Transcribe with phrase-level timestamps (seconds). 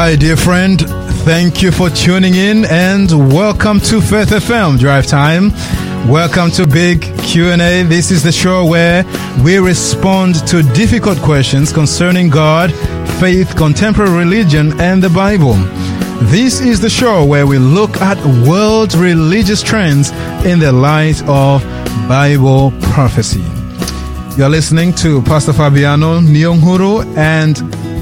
[0.00, 0.80] Hi, dear friend.
[1.26, 5.50] Thank you for tuning in and welcome to Faith FM Drive Time.
[6.08, 7.82] Welcome to Big Q&A.
[7.82, 9.04] This is the show where
[9.42, 12.72] we respond to difficult questions concerning God,
[13.18, 15.54] faith, contemporary religion, and the Bible.
[16.30, 20.12] This is the show where we look at world religious trends
[20.46, 21.64] in the light of
[22.08, 23.44] Bible prophecy.
[24.38, 27.56] You're listening to Pastor Fabiano Nyong'huru, and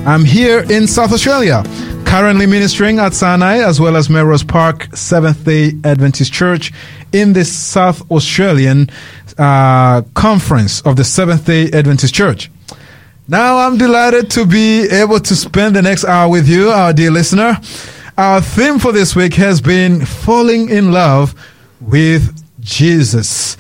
[0.07, 1.65] I'm here in South Australia,
[2.07, 6.73] currently ministering at Sinai as well as Melrose Park Seventh day Adventist Church
[7.13, 8.89] in the South Australian
[9.37, 12.53] uh, conference of the Seventh day Adventist Church.
[13.27, 17.11] Now I'm delighted to be able to spend the next hour with you, our dear
[17.11, 17.59] listener.
[18.17, 21.35] Our theme for this week has been falling in love
[21.81, 23.57] with Jesus.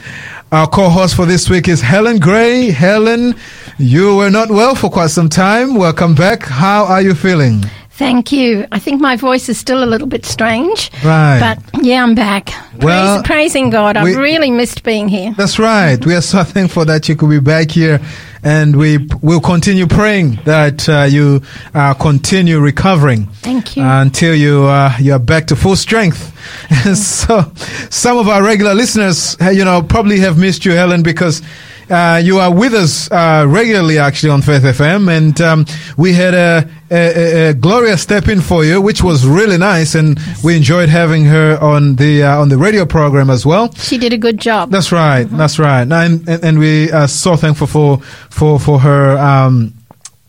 [0.52, 2.70] Our co-host for this week is Helen Gray.
[2.70, 3.34] Helen,
[3.78, 5.74] you were not well for quite some time.
[5.74, 6.44] Welcome back.
[6.44, 7.64] How are you feeling?
[7.91, 8.66] Thank you.
[8.70, 10.91] I think my voice is still a little bit strange.
[11.03, 11.41] Right.
[11.41, 12.50] But yeah, I'm back.
[12.80, 13.97] Well, Praise, praising God.
[13.97, 15.34] I've we- really missed being here.
[15.36, 16.05] That's right.
[16.05, 18.00] We are so thankful that you could be back here,
[18.47, 21.42] and we will continue praying that uh, you
[21.75, 23.27] uh, continue recovering.
[23.42, 23.83] Thank you.
[23.84, 26.33] until you uh, you are back to full strength.
[26.97, 27.53] so,
[27.91, 31.42] some of our regular listeners, uh, you know, probably have missed you, Helen, because.
[31.89, 36.34] Uh, you are with us uh, regularly, actually, on Faith FM, and um, we had
[36.34, 40.89] a, a, a, Gloria step in for you, which was really nice, and we enjoyed
[40.89, 43.73] having her on the uh, on the radio program as well.
[43.75, 44.70] She did a good job.
[44.70, 45.25] That's right.
[45.25, 45.83] That's right.
[45.83, 47.98] And, and and we are so thankful for
[48.31, 49.17] for for her.
[49.17, 49.75] Um,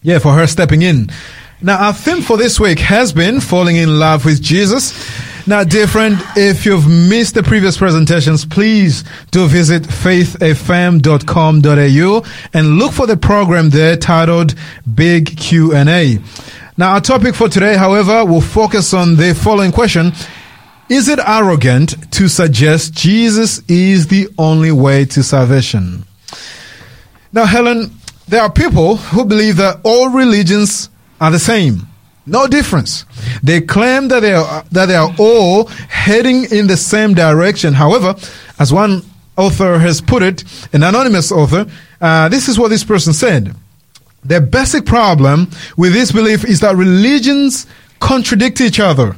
[0.03, 1.09] yeah, for her stepping in.
[1.61, 4.93] Now, our theme for this week has been falling in love with Jesus.
[5.47, 10.51] Now, dear friend, if you've missed the previous presentations, please do visit faithfm.com.au
[12.53, 14.55] and look for the program there titled
[14.93, 16.19] Big Q&A.
[16.75, 20.11] Now, our topic for today, however, will focus on the following question.
[20.89, 26.03] Is it arrogant to suggest Jesus is the only way to salvation?
[27.31, 27.91] Now, Helen,
[28.27, 30.89] there are people who believe that all religions
[31.21, 31.87] are the same.
[32.27, 33.05] No difference.
[33.41, 37.73] They claim that they are, that they are all heading in the same direction.
[37.73, 38.15] However,
[38.59, 39.03] as one
[39.37, 40.43] author has put it,
[40.73, 41.65] an anonymous author,
[42.01, 43.55] uh, this is what this person said.
[44.25, 47.65] The basic problem with this belief is that religions
[47.99, 49.15] contradict each other.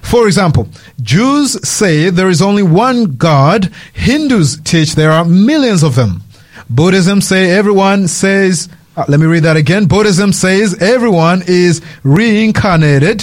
[0.00, 0.68] For example,
[1.02, 3.70] Jews say there is only one God.
[3.92, 6.22] Hindus teach there are millions of them.
[6.70, 9.86] Buddhism say everyone says, Uh, let me read that again.
[9.86, 13.22] Buddhism says everyone is reincarnated,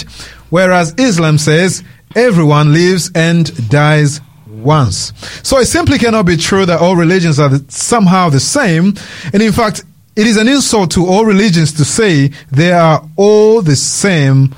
[0.50, 1.82] whereas Islam says
[2.14, 5.12] everyone lives and dies once.
[5.42, 8.94] So it simply cannot be true that all religions are somehow the same.
[9.32, 13.60] And in fact, it is an insult to all religions to say they are all
[13.60, 14.54] the same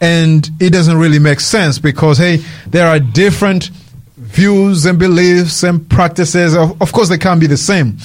[0.00, 3.70] and it doesn't really make sense because hey, there are different
[4.16, 6.54] views and beliefs and practices.
[6.54, 7.96] Of, of course, they can't be the same.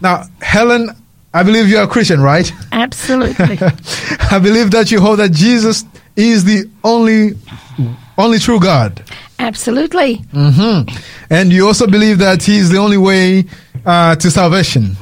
[0.00, 0.90] Now, Helen,
[1.34, 2.50] I believe you are a Christian, right?
[2.72, 3.58] Absolutely.
[4.30, 5.84] I believe that you hold that Jesus
[6.16, 7.32] is the only,
[8.16, 9.02] only true God.
[9.38, 10.16] Absolutely.
[10.32, 10.80] hmm
[11.30, 13.44] And you also believe that He is the only way
[13.86, 14.96] uh, to salvation.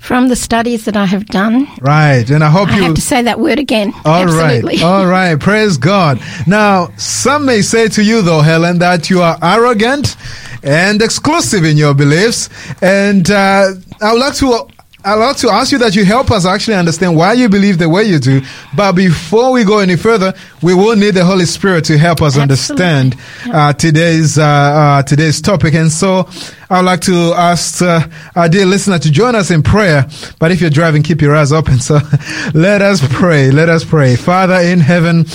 [0.00, 2.28] From the studies that I have done, Right.
[2.28, 2.82] And I hope I you.
[2.82, 3.94] have to say that word again.
[4.04, 4.82] All right, Absolutely.
[4.82, 5.40] All right.
[5.40, 6.20] Praise God.
[6.46, 10.16] Now, some may say to you, though, Helen, that you are arrogant
[10.62, 12.50] and exclusive in your beliefs.
[12.82, 13.72] And uh,
[14.02, 14.66] I would like to.
[15.04, 17.90] I'd like to ask you that you help us actually understand why you believe the
[17.90, 18.40] way you do.
[18.74, 20.32] But before we go any further,
[20.62, 22.84] we will need the Holy Spirit to help us Absolutely.
[22.84, 23.16] understand
[23.52, 25.74] uh, today's uh, uh, today's topic.
[25.74, 26.26] And so,
[26.70, 28.00] I'd like to ask uh,
[28.34, 30.06] our dear listener to join us in prayer.
[30.38, 31.80] But if you're driving, keep your eyes open.
[31.80, 31.98] So,
[32.54, 33.50] let us pray.
[33.50, 34.16] Let us pray.
[34.16, 35.26] Father in heaven.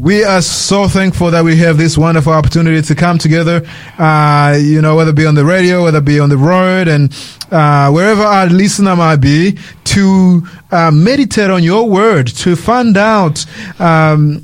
[0.00, 3.68] We are so thankful that we have this wonderful opportunity to come together,
[3.98, 6.88] uh, you know, whether it be on the radio, whether it be on the road,
[6.88, 7.12] and
[7.50, 13.44] uh, wherever our listener might be, to uh, meditate on your word, to find out,
[13.78, 14.42] um,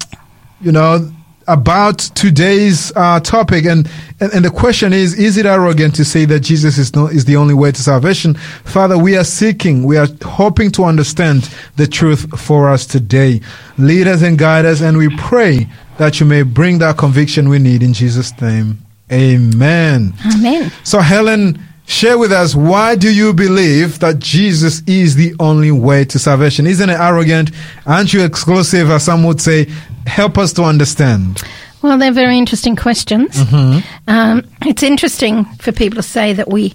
[0.60, 1.10] you know,
[1.48, 3.64] about today's uh, topic.
[3.64, 3.88] And,
[4.20, 7.24] and and the question is: Is it arrogant to say that Jesus is no, is
[7.24, 8.34] the only way to salvation?
[8.64, 13.40] Father, we are seeking, we are hoping to understand the truth for us today.
[13.78, 15.66] Lead us and guide us, and we pray
[15.98, 18.78] that you may bring that conviction we need in Jesus' name.
[19.10, 20.14] Amen.
[20.34, 20.72] Amen.
[20.82, 26.04] So, Helen, share with us why do you believe that Jesus is the only way
[26.06, 26.66] to salvation?
[26.66, 27.50] Isn't it arrogant?
[27.86, 29.66] Aren't you exclusive, as some would say?
[30.06, 31.42] Help us to understand.
[31.82, 33.36] Well, they're very interesting questions.
[33.36, 33.80] Mm-hmm.
[34.08, 36.74] Um, it's interesting for people to say that we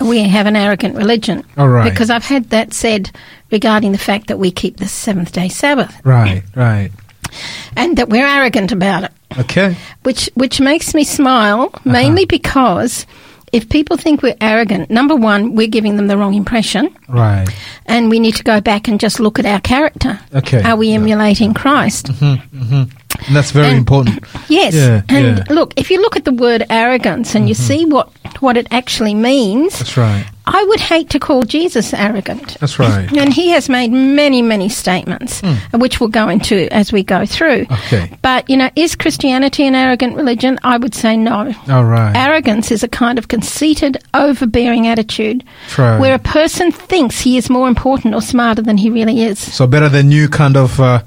[0.00, 1.44] we have an arrogant religion.
[1.56, 1.88] All right.
[1.90, 3.10] Because I've had that said
[3.50, 5.94] regarding the fact that we keep the seventh day Sabbath.
[6.04, 6.90] Right, right.
[7.76, 9.76] and that we're arrogant about it, Okay.
[10.02, 13.06] which which makes me smile mainly because
[13.52, 17.46] if people think we're arrogant, number one, we're giving them the wrong impression, Right.
[17.86, 20.18] and we need to go back and just look at our character.
[20.34, 20.62] Okay.
[20.62, 20.94] Are we Yeah.
[20.94, 22.06] emulating Christ?
[22.06, 22.82] Mm-hmm, mm-hmm.
[23.26, 24.24] And that's very And- important.
[24.48, 24.74] Yes.
[24.74, 25.44] Yeah, and yeah.
[25.50, 27.62] look, if you look at the word arrogance and you mm-hmm.
[27.62, 28.10] see what,
[28.40, 30.24] what it actually means, That's right.
[30.46, 32.56] I would hate to call Jesus arrogant.
[32.60, 33.10] That's right.
[33.22, 35.40] And he has made many, many statements,
[35.72, 37.66] which we'll go into as we go through.
[37.70, 38.10] Okay.
[38.22, 40.58] But, you know, is Christianity an arrogant religion?
[40.64, 41.52] I would say no.
[41.68, 42.12] All right.
[42.16, 45.44] Arrogance is a kind of conceited, overbearing attitude
[45.78, 45.98] Right.
[46.00, 49.38] where a person thinks he is more important or smarter than he really is.
[49.38, 51.02] So better than you kind of, uh,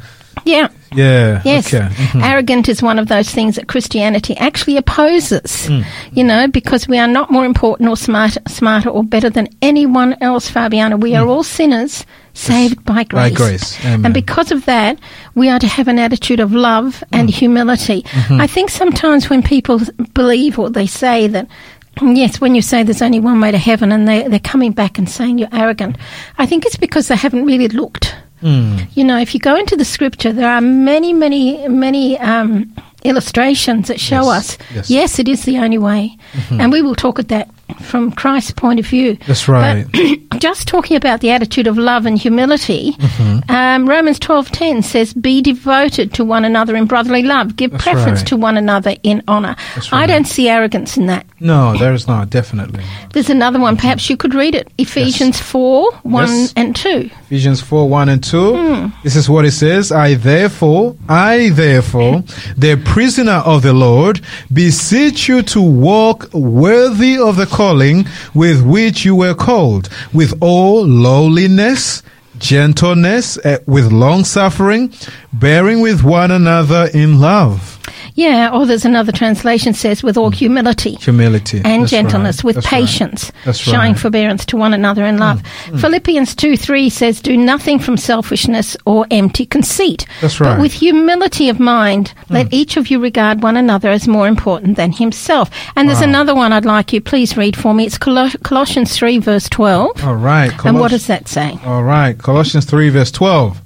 [0.46, 0.68] Yeah.
[0.94, 1.42] yeah.
[1.44, 1.74] Yes.
[1.74, 1.86] Okay.
[1.94, 2.24] Mhm.
[2.24, 5.82] Arrogant is one of those things that Christianity actually opposes, Hmm.
[6.14, 10.16] you know, because we are not more important or smart, smarter or better than anyone
[10.22, 11.00] else, Fabiana.
[11.00, 13.16] We are all sinners saved by Hmm.
[13.16, 13.38] By grace.
[13.38, 13.78] grace.
[13.86, 14.06] Amen.
[14.06, 14.98] And because of that,
[15.36, 18.04] we are to have an attitude of love and humility.
[18.04, 18.40] Mm-hmm.
[18.42, 19.82] I think sometimes when people
[20.14, 21.48] believe or they say that,
[22.02, 24.98] yes, when you say there's only one way to heaven and they, they're coming back
[25.00, 25.96] and saying you're arrogant,
[26.38, 28.14] I think it's because they haven't really looked.
[28.42, 28.88] Mm.
[28.96, 32.74] You know, if you go into the scripture, there are many, many, many um,
[33.04, 34.86] illustrations that show Yes, us, yes.
[34.86, 34.94] Mm-hmm.
[34.94, 36.18] yes, it is the only way.
[36.52, 37.50] And we will talk at that
[37.82, 39.18] from Christ's point of view.
[39.28, 39.86] That's right.
[39.92, 43.52] But just talking about the attitude of love and humility, Mm-hmm.
[43.52, 47.56] um, Romans 12.10 says, be devoted to one another in brotherly love.
[47.56, 48.28] Give That's preference right.
[48.28, 49.56] to one another in honour.
[49.76, 51.26] That's I don't see arrogance in that.
[51.40, 52.30] No, there is not.
[52.30, 52.84] Definitely.
[53.14, 53.78] There's another one.
[53.78, 54.72] Perhaps you could read it.
[54.78, 56.54] Ephesians 4, 1 Yes.
[56.56, 57.10] and 2.
[57.26, 58.56] Ephesians 4 1 and 2.
[58.56, 58.88] Hmm.
[59.04, 62.24] This is what it says I therefore, I therefore,
[62.58, 64.22] the prisoner of the Lord,
[64.52, 70.86] beseech you to walk worthy of the calling with which you were called, with all
[70.86, 72.04] lowliness,
[72.38, 74.94] gentleness, eh, with long suffering,
[75.40, 77.72] bearing with one another in love.
[78.18, 80.92] Yeah, or there's another translation says with all humility.
[81.02, 81.58] Humility.
[81.58, 81.82] and Hmm.
[81.82, 82.44] That's gentleness, right.
[82.46, 82.72] with That's right.
[82.86, 83.88] patience, That's showing right.
[83.92, 83.98] Hmm.
[83.98, 85.42] forbearance to one another in love.
[85.78, 90.06] Philippians 2 3 says, Do nothing from selfishness or empty conceit.
[90.22, 90.56] That's But right.
[90.56, 90.62] Hmm.
[90.62, 94.94] with humility of mind, let each of you regard one another as more important than
[94.94, 95.50] himself.
[95.76, 97.86] And there's another one I'd like you, please read for me.
[97.86, 100.06] It's Colo- Colossians 3, verse 12.
[100.06, 100.54] All right.
[100.66, 101.60] and what does that say?
[101.66, 103.60] All right, Colossians 3, verse 12.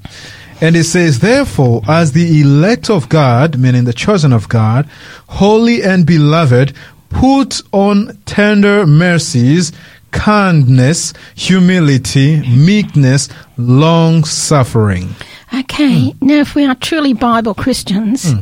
[0.62, 4.88] And it says, Therefore, as the elect of God, meaning the chosen of God,
[5.28, 6.74] holy and beloved,
[7.10, 9.72] put on tender mercies,
[10.12, 15.10] kindness, humility, meekness, long suffering.
[15.54, 16.28] Okay, hmm.
[16.28, 18.40] now if we are truly Bible Christians, hmm.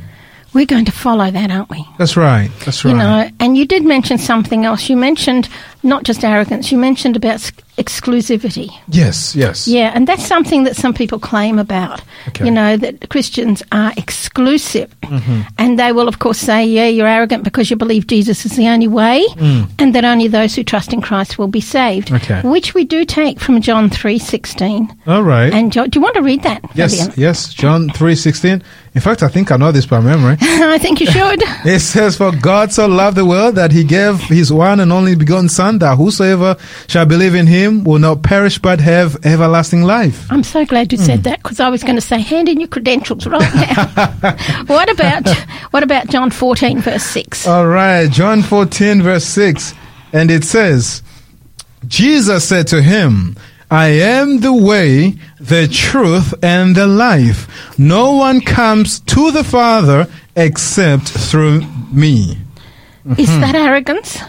[0.53, 1.85] we're going to follow that, aren't we?
[1.97, 2.49] That's right.
[2.65, 2.91] That's right.
[2.91, 4.89] You know, and you did mention something else.
[4.89, 5.49] You mentioned
[5.87, 7.39] not just arrogance, you mentioned about
[7.77, 8.69] exclusivity.
[8.87, 9.67] yes, yes.
[9.67, 12.01] Yeah, and that's something that some people claim about.
[12.29, 12.45] Okay.
[12.45, 14.93] You know, that Christians are exclusive.
[15.01, 15.41] Mm-hmm.
[15.57, 18.67] And they will, of course, say, yeah, you're arrogant because you believe Jesus is the
[18.67, 19.25] only way
[19.79, 22.09] and that only those who trust in Christ will be saved.
[22.09, 22.15] Mm.
[22.17, 22.41] Okay.
[22.47, 24.97] Which we do take from John 3.16.
[25.07, 25.53] All right.
[25.53, 26.61] And Jo- do you want to read that?
[26.73, 27.13] yes, Fabian?
[27.19, 27.53] yes.
[27.53, 28.63] John 3.16.
[28.95, 30.37] In fact, I think I know this by memory.
[30.41, 31.41] I think you should.
[31.65, 35.15] It says, For God so loved the world that he gave his one and only
[35.15, 36.55] begotten Son, that whosoever
[36.87, 40.25] shall believe in him will not perish but have everlasting life.
[40.29, 41.05] I'm so glad you Hmm.
[41.05, 44.63] said that because I was going to say, hand in your credentials right now.
[44.67, 45.27] what about
[45.71, 47.47] what about John 14 verse 6?
[47.47, 49.73] All right, John 14, verse 6.
[50.13, 51.03] And it says,
[51.87, 53.35] Jesus said to him,
[53.69, 57.47] I am the way, the truth, and the life.
[57.77, 62.37] No one comes to the Father except through me.
[63.17, 63.41] Is Hmm.
[63.41, 64.19] that arrogance?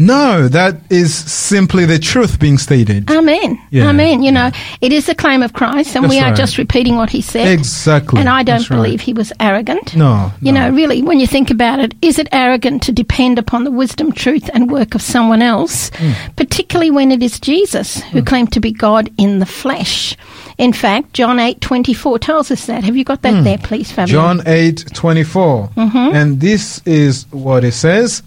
[0.00, 3.10] No, that is simply the truth being stated.
[3.10, 3.60] Amen.
[3.70, 3.88] Yeah.
[3.90, 4.22] Amen.
[4.22, 6.36] You know, it is the claim of Christ, and That's we are right.
[6.36, 7.46] just repeating what he said.
[7.48, 8.18] Exactly.
[8.18, 8.76] And I don't That's right.
[8.78, 9.94] believe he was arrogant.
[9.94, 10.32] No.
[10.40, 10.60] You no.
[10.70, 14.10] know, really, when you think about it, is it arrogant to depend upon the wisdom,
[14.10, 16.12] truth, and work of someone else, Hmm.
[16.34, 20.16] particularly when it is Jesus who claimed to be God in the flesh?
[20.56, 22.84] In fact, John eight twenty four tells us that.
[22.84, 24.08] Have you got that there, please, Fabian?
[24.08, 25.68] John 8 24.
[25.76, 25.96] Mm-hmm.
[26.14, 28.22] And this is what it says.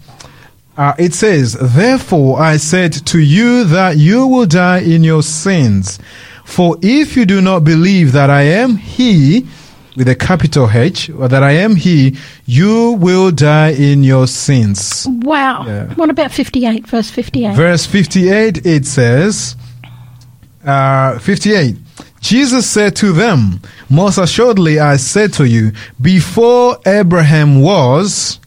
[0.76, 5.98] Uh, it says, Therefore I said to you that you will die in your sins.
[6.44, 9.46] For if you do not believe that I am He,
[9.96, 15.06] with a capital H, or that I am He, you will die in your sins.
[15.08, 15.64] Wow.
[15.66, 15.94] Yeah.
[15.94, 17.54] What about 58, verse 58?
[17.54, 19.56] Verse 58, it says,
[20.64, 21.76] uh, 58.
[22.20, 28.40] Jesus said to them, Most assuredly I said to you, before Abraham was,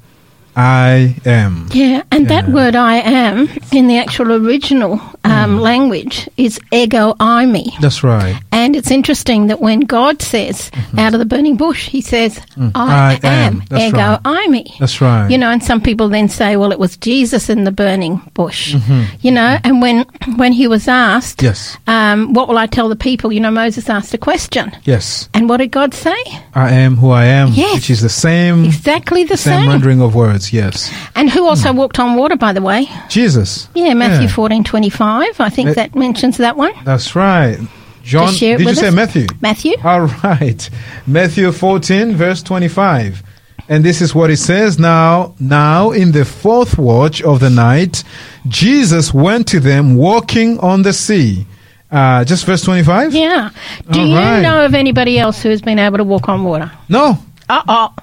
[0.58, 1.68] I am.
[1.72, 7.80] Yeah, and that word I am in the actual original um, language is ego eimi.
[7.80, 8.42] That's right.
[8.52, 12.42] And it's interesting that when God says out of the burning bush, he says, I,
[12.58, 12.78] Mm-hmm.
[12.78, 13.62] I am.
[13.72, 14.20] am, ego right.
[14.26, 14.76] I me.
[14.80, 15.30] That's right.
[15.30, 18.76] You know, and some people then say, well, it was Jesus in the burning bush.
[19.22, 20.06] You know, and when
[20.38, 21.46] when he was asked, Mm-hmm.
[21.46, 21.78] Yes.
[21.88, 23.32] um, what will I tell the people?
[23.32, 24.72] You know, Moses asked a question.
[24.86, 25.30] Yes.
[25.36, 26.18] And what did God say?
[26.56, 27.50] I am who I am.
[27.54, 27.76] Yes.
[27.76, 29.70] Which is the same Exactly the same same.
[29.70, 30.47] rendering of words.
[30.54, 30.92] Yes.
[31.16, 32.88] And who also walked on water, by the way?
[33.10, 33.68] Jesus.
[33.76, 34.34] Yeah, Matthew Yeah.
[34.34, 35.40] fourteen twenty five.
[35.40, 36.74] I think Ma- that mentions that one.
[36.84, 37.58] That's right.
[38.04, 38.28] John.
[38.28, 38.90] Just share it Did you with say.
[38.92, 39.28] Matthew?
[39.42, 39.74] Matthew.
[39.84, 40.70] All right.
[41.06, 43.22] Matthew 14 verse 25.
[43.70, 48.06] And this is what it says now now in the fourth watch of the night
[48.48, 51.46] Jesus went to them walking on the sea.
[51.92, 53.14] Uh, just verse 25?
[53.14, 53.50] Yeah.
[53.92, 54.42] Do All you right.
[54.42, 56.72] know of anybody else who has been able to walk on water?
[56.88, 57.18] No.
[57.50, 57.94] Uh oh.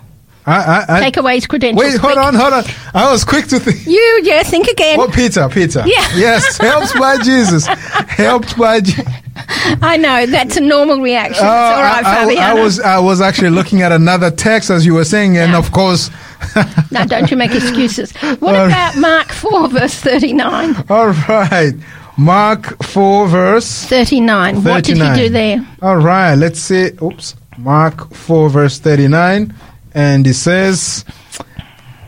[0.47, 1.83] I, I, I Take away his credentials.
[1.83, 2.25] Wait, hold quick.
[2.25, 2.65] on, hold on.
[2.93, 3.87] I was quick to think.
[3.87, 5.01] You, yeah, think again.
[5.01, 5.83] Oh, Peter, Peter.
[5.87, 6.07] Yeah.
[6.17, 7.67] Yes, helped by Jesus.
[7.67, 9.07] Helped by Jesus.
[9.83, 11.45] I know that's a normal reaction.
[11.45, 14.31] Oh, it's all oh, right, I, I- I was I was actually looking at another
[14.31, 16.11] text as you were saying, and of course,
[16.91, 18.13] now, don't you make excuses.
[18.39, 20.85] What All about Mark 4, verse 39?
[20.89, 21.75] all right.
[22.17, 24.63] Mark four verse 39.
[24.63, 25.67] What did he do there?
[25.83, 26.91] All right, let's see.
[27.03, 27.35] Oops.
[27.59, 29.53] Mark 4, verse 39.
[29.95, 31.05] And it says,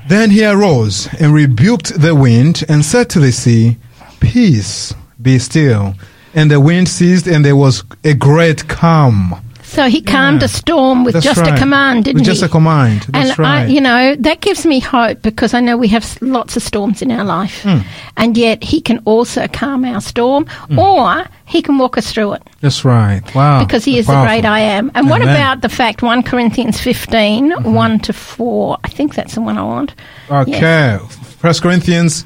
[0.08, 3.76] Then he arose and rebuked the wind and said to the sea,
[4.20, 5.94] Peace, be still.
[6.34, 9.45] And the wind ceased, and there was a great calm.
[9.76, 10.46] So he calmed Yeah.
[10.46, 11.54] a storm with That's just right.
[11.54, 12.20] a command, didn't he?
[12.22, 12.46] With just he?
[12.46, 13.02] a command.
[13.10, 13.62] That's and right.
[13.62, 17.02] I, you know, that gives me hope because I know we have lots of storms
[17.02, 17.80] in our life, Hmm.
[18.16, 20.46] and yet He can also calm our storm,
[20.78, 23.22] or He can walk us through it That's right.
[23.34, 23.62] Wow.
[23.62, 24.22] because He is Powerful.
[24.22, 24.90] the great I am.
[24.94, 25.34] And what Amen.
[25.36, 25.42] Mm-hmm.
[25.42, 28.78] about the fact one Corinthians 15, 1 to four?
[28.82, 29.94] I think that's the one I want.
[30.30, 30.98] Okay.
[31.38, 32.24] First Corinthians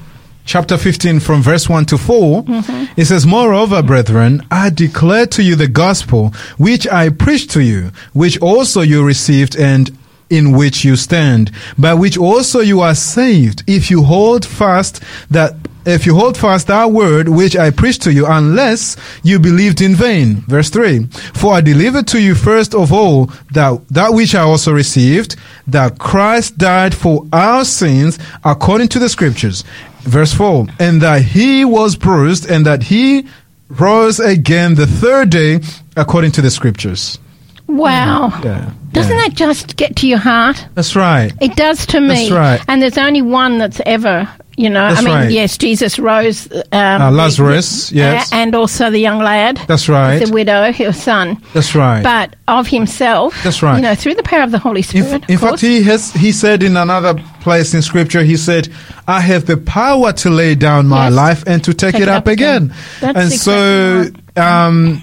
[0.51, 2.43] chapter 15 from verse 1 to 4.
[2.43, 2.99] Mm-hmm.
[2.99, 7.91] It says, Moreover, brethren, I declare to you the gospel which I preached to you,
[8.11, 9.97] which also you received and
[10.29, 15.55] in which you stand, by which also you are saved, if you hold fast that
[15.85, 19.95] if you hold fast that word which I preached to you, unless you believed in
[19.95, 20.43] vain.
[20.47, 21.07] Verse 3.
[21.33, 25.97] For I delivered to you first of all that, that which I also received, that
[25.97, 29.63] Christ died for our sins according to the scriptures.
[30.03, 30.67] Verse 4.
[30.79, 33.27] And that he was bruised and that he
[33.69, 35.61] rose again the third day
[35.95, 37.19] according to the scriptures.
[37.67, 38.39] Wow.
[38.43, 38.71] Yeah.
[38.91, 39.27] Doesn't yeah.
[39.29, 40.67] that just get to your heart?
[40.73, 41.31] That's right.
[41.39, 42.29] It does to me.
[42.29, 42.61] That's right.
[42.67, 44.27] And there's only one that's ever,
[44.57, 45.31] you know, That's I mean, right.
[45.31, 46.47] yes, Jesus rose.
[46.71, 48.31] Um, Uh, Lazarus, the- yes.
[48.31, 49.59] a- and also the young lad.
[49.67, 50.23] That's right.
[50.23, 51.37] The widow, her son.
[51.53, 52.03] That's right.
[52.03, 53.33] But of himself.
[53.43, 53.77] That's right.
[53.77, 55.23] You know, through the power of the Holy Spirit.
[55.29, 58.67] in of fact, he has he said in another place in Scripture, he said,
[59.07, 61.13] "I have the power to lay down my Yes.
[61.13, 65.01] life and to take, it up, again." That's and so, exactly um,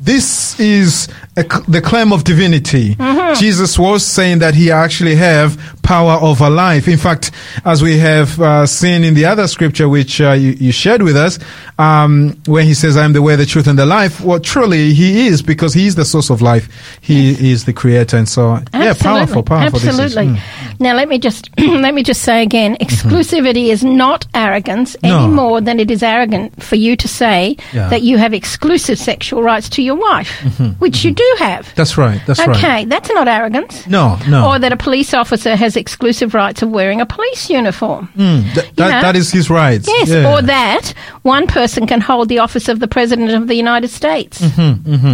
[0.00, 1.08] this is
[1.68, 2.94] the claim of divinity.
[2.94, 3.38] Mm-hmm.
[3.40, 6.88] Jesus was saying that he actually have power over life.
[6.88, 7.30] In fact,
[7.64, 11.16] as we have uh, seen in the other scripture which uh, you, you shared with
[11.16, 11.38] us,
[11.78, 14.92] um, when he says, "I am the way, the truth, and the life," well, truly
[14.94, 16.68] he is because he is the source of life.
[17.00, 18.94] He is the creator, and so yeah, Absolutely.
[19.04, 19.78] powerful, powerful.
[19.78, 19.86] is.
[19.86, 20.34] Absolutely.
[20.34, 20.80] Mm.
[20.80, 25.18] Now let me just let me just say again: exclusivity is not arrogance No.
[25.24, 27.88] any more than it is arrogant for you to say Yeah.
[27.88, 30.30] that you have exclusive sexual rights to your wife,
[30.78, 31.74] which you do have.
[31.74, 32.20] That's right.
[32.26, 32.56] That's okay, right.
[32.58, 33.86] Okay, that's not arrogance.
[33.86, 34.48] No, no.
[34.48, 38.08] Or that a police officer has exclusive rights of wearing a police uniform.
[38.16, 39.00] Mm, th- that, know.
[39.02, 39.86] that is his rights.
[39.88, 40.32] Yes, Yeah.
[40.32, 44.42] or that one person can hold the office of the President of the United States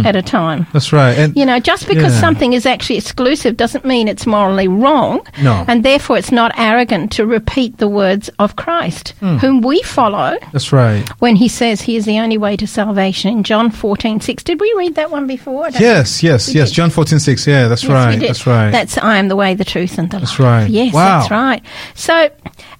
[0.05, 0.67] at a time.
[0.73, 1.17] That's right.
[1.17, 2.13] And You know, just because Mm-hmm.
[2.13, 2.19] Yeah.
[2.19, 5.21] something is actually exclusive doesn't mean it's morally wrong.
[5.41, 5.65] No.
[5.67, 9.37] And therefore, it's not arrogant to repeat the words of Christ, Hmm.
[9.37, 11.07] whom we follow that's right.
[11.19, 14.43] when he says he is the only way to salvation in John fourteen six.
[14.43, 15.69] Did we read that one before?
[15.71, 16.69] Don't Yes, yes, We yes.
[16.69, 16.75] did.
[16.75, 17.47] John fourteen six.
[17.47, 18.19] Yeah, that's Yes, right.
[18.19, 18.71] That's right.
[18.71, 20.39] That's I am the way, the truth, and the That's life.
[20.39, 20.69] right.
[20.69, 21.19] Yes, Wow.
[21.19, 21.61] that's right.
[21.95, 22.29] So,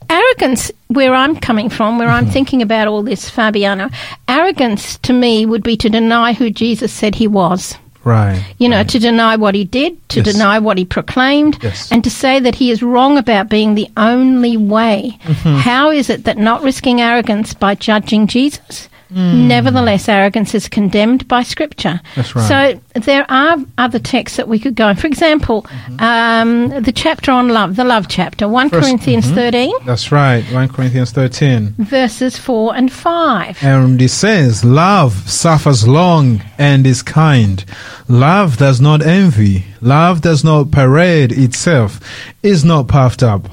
[0.10, 2.28] arrogance, where I'm coming from, where Mm-hmm.
[2.28, 3.90] I'm thinking about all this, Fabiano,
[4.28, 7.76] arrogance to me would be to deny who Jesus said he was.
[8.04, 8.40] right.
[8.60, 8.90] You know, right.
[8.90, 10.34] to deny what he did, to Yes.
[10.34, 11.92] deny what he proclaimed, Yes.
[11.92, 15.18] and to say that he is wrong about being the only way.
[15.24, 15.56] Mm-hmm.
[15.58, 18.90] How is it that not risking arrogance by judging Jesus?
[19.10, 22.02] Nevertheless, arrogance is condemned by Scripture.
[22.16, 22.80] That's right.
[22.94, 24.94] So there are other texts that we could go.
[24.96, 25.66] For example,
[26.00, 28.76] um, the chapter on love, the love chapter, 1 Mm-hmm.
[28.76, 29.36] First- Corinthians mhm.
[29.36, 30.44] 13, That's right.
[30.52, 31.76] One Corinthians thirteen.
[31.78, 33.64] verses 4 and 5.
[33.64, 37.64] And it says, Love suffers long and is kind.
[38.08, 39.66] Love does not envy.
[39.82, 42.00] Love does not parade itself,
[42.44, 43.48] is not puffed up.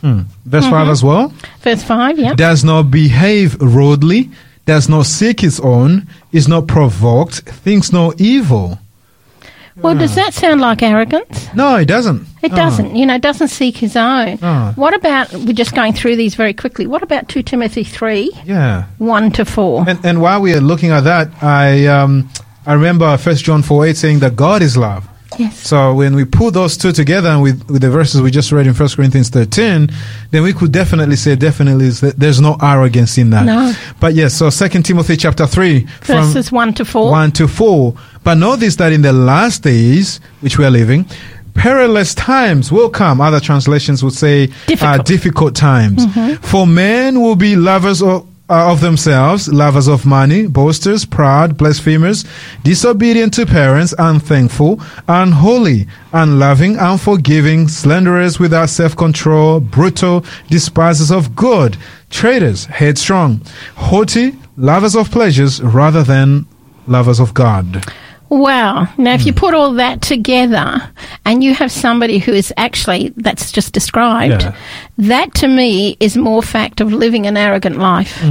[0.00, 0.22] Hmm.
[0.46, 0.90] Verse 5 Mm-hmm.
[0.90, 1.32] as well.
[1.60, 2.34] Verse 5, yeah.
[2.34, 4.30] Does not behave rudely,
[4.66, 8.78] does not seek his own, is not provoked, thinks no evil.
[9.76, 10.16] Well, does ah.
[10.16, 11.48] that sound like arrogance?
[11.54, 12.26] No, it doesn't.
[12.42, 12.56] It Oh.
[12.56, 12.96] doesn't.
[12.96, 14.38] You know, it doesn't seek his own.
[14.42, 14.72] Oh.
[14.76, 16.86] What about, we're just going through these very quickly.
[16.86, 18.84] What about 2 Timothy 3, Yeah.
[18.98, 19.84] 1 to 4?
[19.88, 22.28] And, and while we are looking at that, I um,
[22.66, 25.08] I remember First John four eight saying that God is love.
[25.38, 25.58] Yes.
[25.66, 28.74] So when we put those two together with, with the verses we just read in
[28.74, 29.88] First Corinthians thirteen,
[30.32, 33.44] then we could definitely say definitely is that there's no arrogance in that.
[33.44, 33.72] No.
[34.00, 37.10] But yes, so Second Timothy chapter three from Verses 1 to 4.
[37.10, 37.94] one to four.
[38.24, 41.06] But notice that in the last days, which we are living,
[41.54, 43.20] perilous times will come.
[43.20, 45.06] Other translations would say uh, Difficult.
[45.06, 46.04] difficult times.
[46.46, 52.24] For men will be lovers of, uh, of themselves, lovers of money, boasters, proud, blasphemers,
[52.64, 61.76] disobedient to parents, unthankful, unholy, unloving, unforgiving, slanderers without self-control, brutal, despisers of good,
[62.10, 63.40] traitors, headstrong,
[63.76, 66.44] haughty, lovers of pleasures rather than
[66.88, 67.86] lovers of God.
[68.30, 68.88] Wow.
[68.96, 69.38] Now, if you Hmm.
[69.38, 70.82] put all that together
[71.26, 74.52] and you have somebody who is actually, that's just described, Yeah.
[74.98, 78.22] that to me is more fact of living an arrogant life.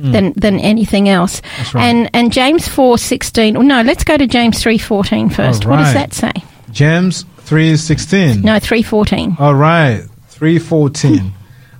[0.00, 1.42] Than, than anything else.
[1.74, 1.82] Right.
[1.86, 3.54] and and James four sixteen.
[3.66, 5.64] No, let's go to James three fourteen first.
[5.66, 6.30] All What does that say?
[6.70, 8.42] James 3:16.
[8.44, 9.36] No, three fourteen.
[9.40, 11.32] All right, 3:14.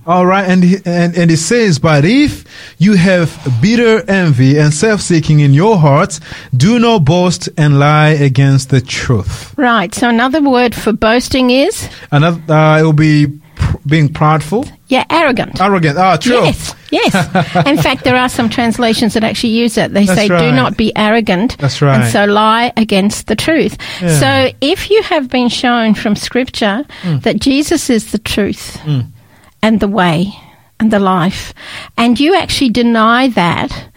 [0.09, 2.43] All right, and, he- and and it says, "But if
[2.79, 3.29] you have
[3.61, 6.19] bitter envy and self-seeking in your hearts,
[6.57, 9.93] do not boast and lie against the truth." Right.
[9.93, 15.05] So another word for boasting is Another, uh, it will be pr- being proudful, yeah,
[15.11, 15.61] arrogant.
[15.61, 15.97] arrogant.
[15.99, 16.43] Ah, true.
[16.43, 17.13] Yes, yes.
[17.67, 19.93] In fact, there are some translations that actually use it.
[19.93, 22.01] They That's say, "Do not be arrogant." That's right.
[22.01, 23.77] And so lie against the truth.
[24.01, 24.19] Yeah.
[24.19, 27.19] So if you have been shown from Scripture Hmm.
[27.19, 28.79] that Jesus is the truth
[29.61, 30.33] and the way
[30.79, 31.53] and the life,
[31.97, 33.89] and you actually deny that,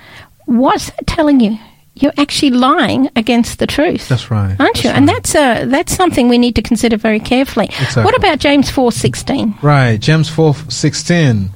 [0.46, 1.58] what's that telling you?
[1.94, 4.08] You're actually lying against the truth.
[4.08, 4.56] That's right.
[4.58, 4.90] Aren't you?
[4.90, 7.66] That's And that's uh, that's something we need to consider very carefully.
[7.66, 8.02] Exactly.
[8.04, 9.54] What about James four sixteen?
[9.62, 11.50] Right, James 4:16.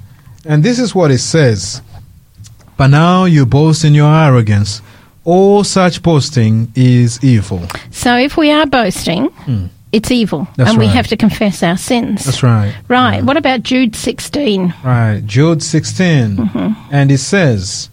[0.44, 1.80] And this is what it says.
[2.76, 4.82] But now you boast in your arrogance.
[5.24, 7.66] All such boasting is evil.
[7.90, 9.32] So if we are boasting,
[9.92, 10.48] it's evil.
[10.56, 12.24] That's and we have to confess our sins.
[12.24, 12.74] That's right.
[12.88, 13.22] Right.
[13.24, 14.74] What about Jude 16?
[14.84, 16.36] Right, Jude 16.
[16.36, 16.88] Mm-hmm.
[16.94, 17.88] And it says,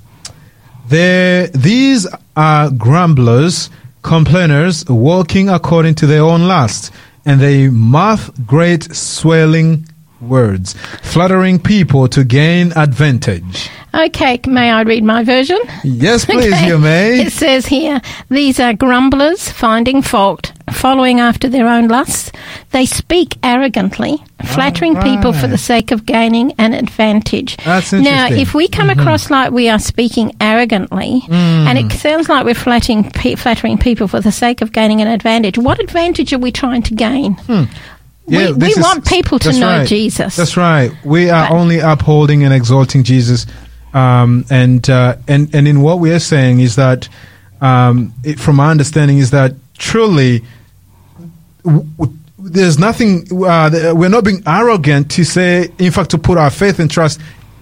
[0.87, 3.69] there, These are grumblers,
[4.01, 6.91] complainers, walking according to their own lust,
[7.25, 9.87] and they mouth great swelling
[10.19, 13.69] words, flattering people to gain advantage.
[13.93, 15.59] Okay, may I read my version?
[15.83, 16.67] Yes, please, Okay.
[16.67, 17.21] you may.
[17.21, 22.31] It says here, these are grumblers, finding fault, following after their own lusts.
[22.71, 27.57] They speak arrogantly, flattering people for the sake of gaining an advantage.
[27.57, 28.31] That's Now, interesting.
[28.33, 28.41] Mm-hmm.
[28.41, 31.67] if we come across like we are speaking arrogantly, Mm.
[31.67, 35.07] and it sounds like we're flattering, pe- flattering people for the sake of gaining an
[35.07, 37.33] advantage, what advantage are we trying to gain?
[37.35, 37.63] Hmm.
[38.27, 39.87] Yeah, we we is- want people to know right.
[39.87, 40.35] Jesus.
[40.35, 40.91] That's right.
[41.03, 43.45] We are But- only upholding and exalting Jesus,
[43.93, 47.09] um, and uh, and and in what we are saying is that,
[47.61, 50.41] um, it, from my understanding, is that truly.
[52.37, 53.27] There's nothing.
[53.31, 55.69] Uh, we're not being arrogant to say.
[55.79, 57.19] In fact, to put our faith and trust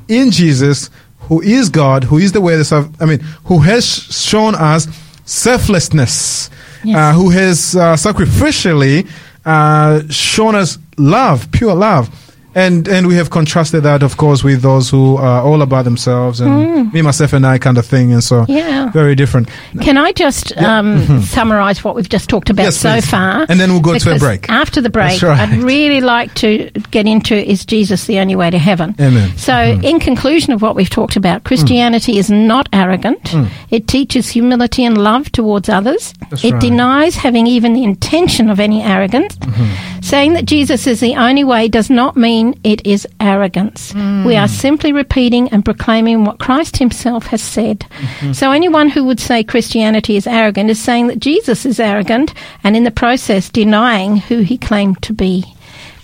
[0.08, 2.56] in Jesus, who is God, who is the way.
[2.56, 4.88] That I mean, who has shown us
[5.26, 6.50] selflessness,
[6.84, 6.98] Yes.
[6.98, 9.08] uh, who has uh, sacrificially
[9.46, 12.10] uh, shown us love, pure love.
[12.54, 16.42] And and we have contrasted that, of course, with those who are all about themselves
[16.42, 18.12] and me, myself, and I kind of thing.
[18.12, 18.46] And so.
[18.48, 18.92] Yeah.
[18.92, 19.50] very different.
[19.82, 23.10] Can I just um, summarise what we've just talked about Yes, so please.
[23.10, 23.46] far?
[23.48, 24.50] And then we'll go to a break.
[24.50, 25.40] After the break, right.
[25.40, 28.96] I'd really like to get into is Jesus the only way to heaven?
[29.00, 29.30] Amen.
[29.30, 29.38] Mm-hmm.
[29.38, 33.34] So, in conclusion of what we've talked about, Christianity is not arrogant.
[33.70, 36.14] It teaches humility and love towards others.
[36.14, 36.30] Mm.
[36.30, 36.62] That's it right.
[36.62, 39.38] denies having even the intention of any arrogance.
[39.38, 40.02] Mm-hmm.
[40.02, 43.94] Saying that Jesus is the only way does not mean it is arrogance.
[43.94, 44.26] Mm.
[44.26, 47.80] We are simply repeating and proclaiming what Christ himself has said.
[47.80, 48.34] Mm-hmm.
[48.34, 52.76] So anyone who would say Christianity is arrogant is saying that Jesus is arrogant and
[52.76, 55.44] in the process denying who he claimed to be.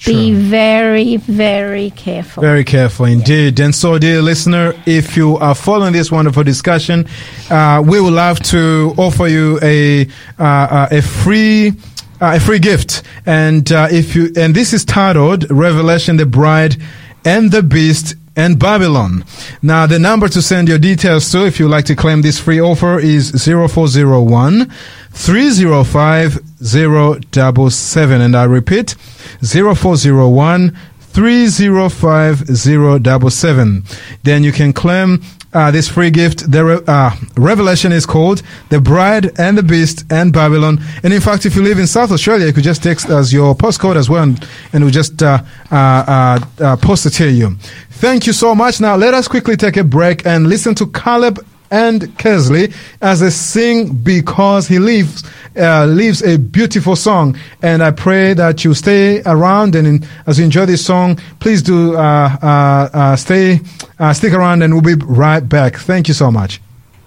[0.06, 2.42] Be very, very careful.
[2.42, 3.60] Very careful indeed.
[3.60, 7.08] And so, dear listener, if you are following this wonderful discussion,
[7.50, 10.08] uh, we would love to offer you a
[10.40, 11.74] uh, uh, a free.
[12.20, 16.76] Uh, a free gift, and uh, if you and this is titled "Revelation: The Bride
[17.24, 19.24] and the Beast and Babylon."
[19.62, 22.60] Now, the number to send your details to, if you like to claim this free
[22.60, 24.68] offer, is 0401
[25.12, 28.96] 305 077, and I repeat,
[29.44, 33.84] 0401 305077.
[34.24, 35.22] Then you can claim
[35.58, 36.52] uh, this free gift.
[36.52, 40.80] The re- uh, revelation is called The Bride and the Beast and Babylon.
[41.04, 43.56] And in fact, if you live in South Australia, you could just text us your
[43.56, 45.42] postcode as well, and, and we'll just uh,
[45.72, 47.56] uh, uh, uh, post it to you.
[47.90, 48.80] Thank you so much.
[48.80, 53.30] Now, let us quickly take a break and listen to Caleb and Kelsey as they
[53.30, 55.24] sing because he lives
[55.56, 55.88] uh,
[56.26, 57.38] a beautiful song.
[57.62, 61.62] And I pray that you stay around and in, as you enjoy this song please
[61.62, 63.60] do uh, uh, uh stay
[64.00, 65.76] uh, stick around and we'll be right back.
[65.78, 66.62] Thank you so much.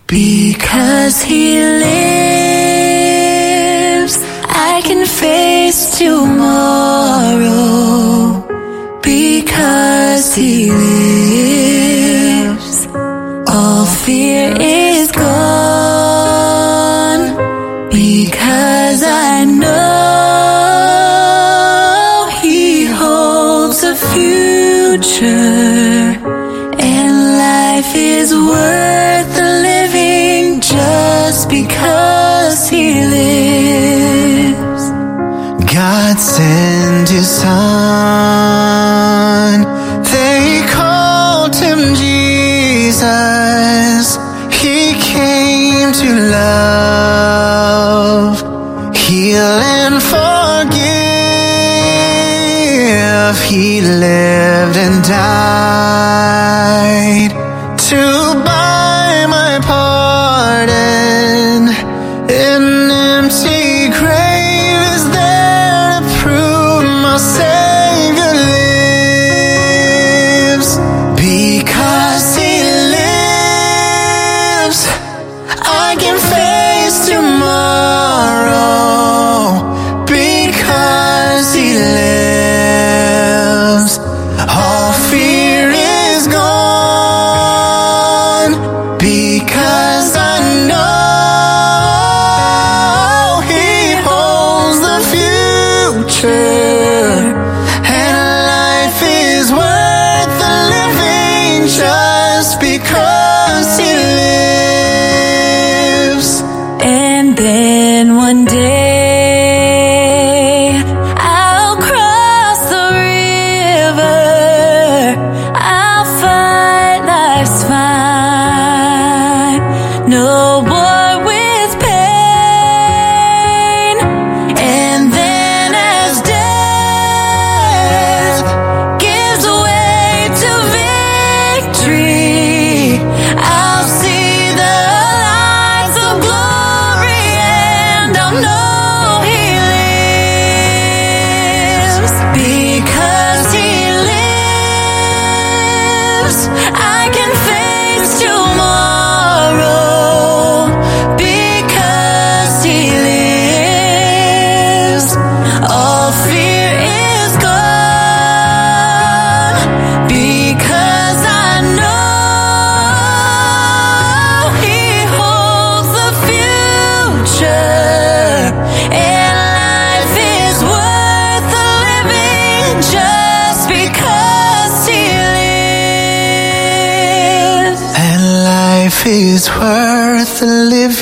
[0.07, 2.81] Because he lives
[4.49, 7.41] I can face tomorrow.
[9.03, 11.80] Because he lives
[13.71, 16.41] all fear is gone
[17.91, 20.81] because I know
[22.43, 25.29] He holds a future
[26.93, 27.15] and
[27.47, 32.87] life is worth the living just because He
[33.19, 34.85] lives.
[35.75, 38.40] God sent His Son.
[53.35, 53.51] Forgive.
[53.51, 56.31] He lived and died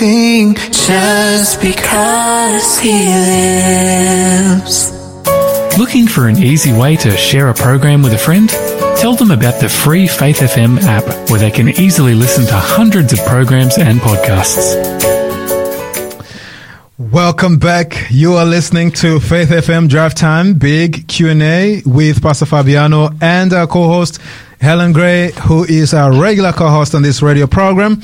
[0.01, 2.93] living just because He
[3.73, 4.93] lives.
[5.79, 8.49] Looking for an easy way to share a program with a friend?
[8.99, 13.13] Tell them about the free Faith FM app where they can easily listen to hundreds
[13.13, 14.77] of programs and podcasts.
[16.99, 18.07] Welcome back.
[18.11, 23.67] You are listening to Faith FM Drive Time Big Q&A with Pastor Fabiano and our
[23.67, 24.21] co-host
[24.61, 28.03] Helen Gray, who is our regular co-host on this radio program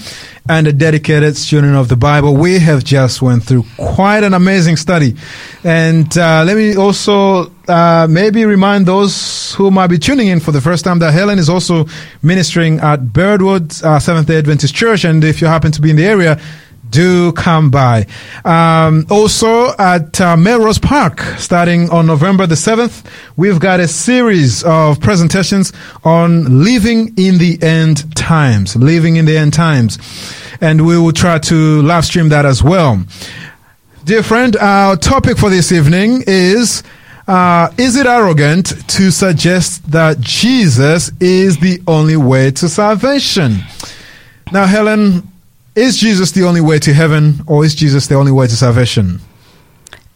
[0.49, 2.37] and a dedicated student of the Bible.
[2.37, 5.17] We have just went through quite an amazing study.
[5.65, 10.53] And uh, let me also uh, maybe remind those who might be tuning in for
[10.53, 11.87] the first time that Helen is also
[12.23, 15.05] ministering at Birdwood uh, Seventh-day Adventist Church.
[15.05, 16.41] And if you happen to be in the area,
[16.95, 18.07] do come by.
[18.45, 23.05] Um, also at uh, Melrose Park, starting on November the 7th,
[23.37, 25.73] we've got a series of presentations
[26.05, 29.99] on living in the end times, living in the end times.
[30.61, 33.05] And we will try to live stream that as well.
[34.05, 36.85] Dear friend, our topic for this evening is
[37.27, 43.57] uh, Is it arrogant to suggest that Jesus is the only way to salvation?
[44.53, 45.27] Now, Helen,
[45.75, 49.21] is Jesus the only way to heaven or is Jesus the only way to salvation?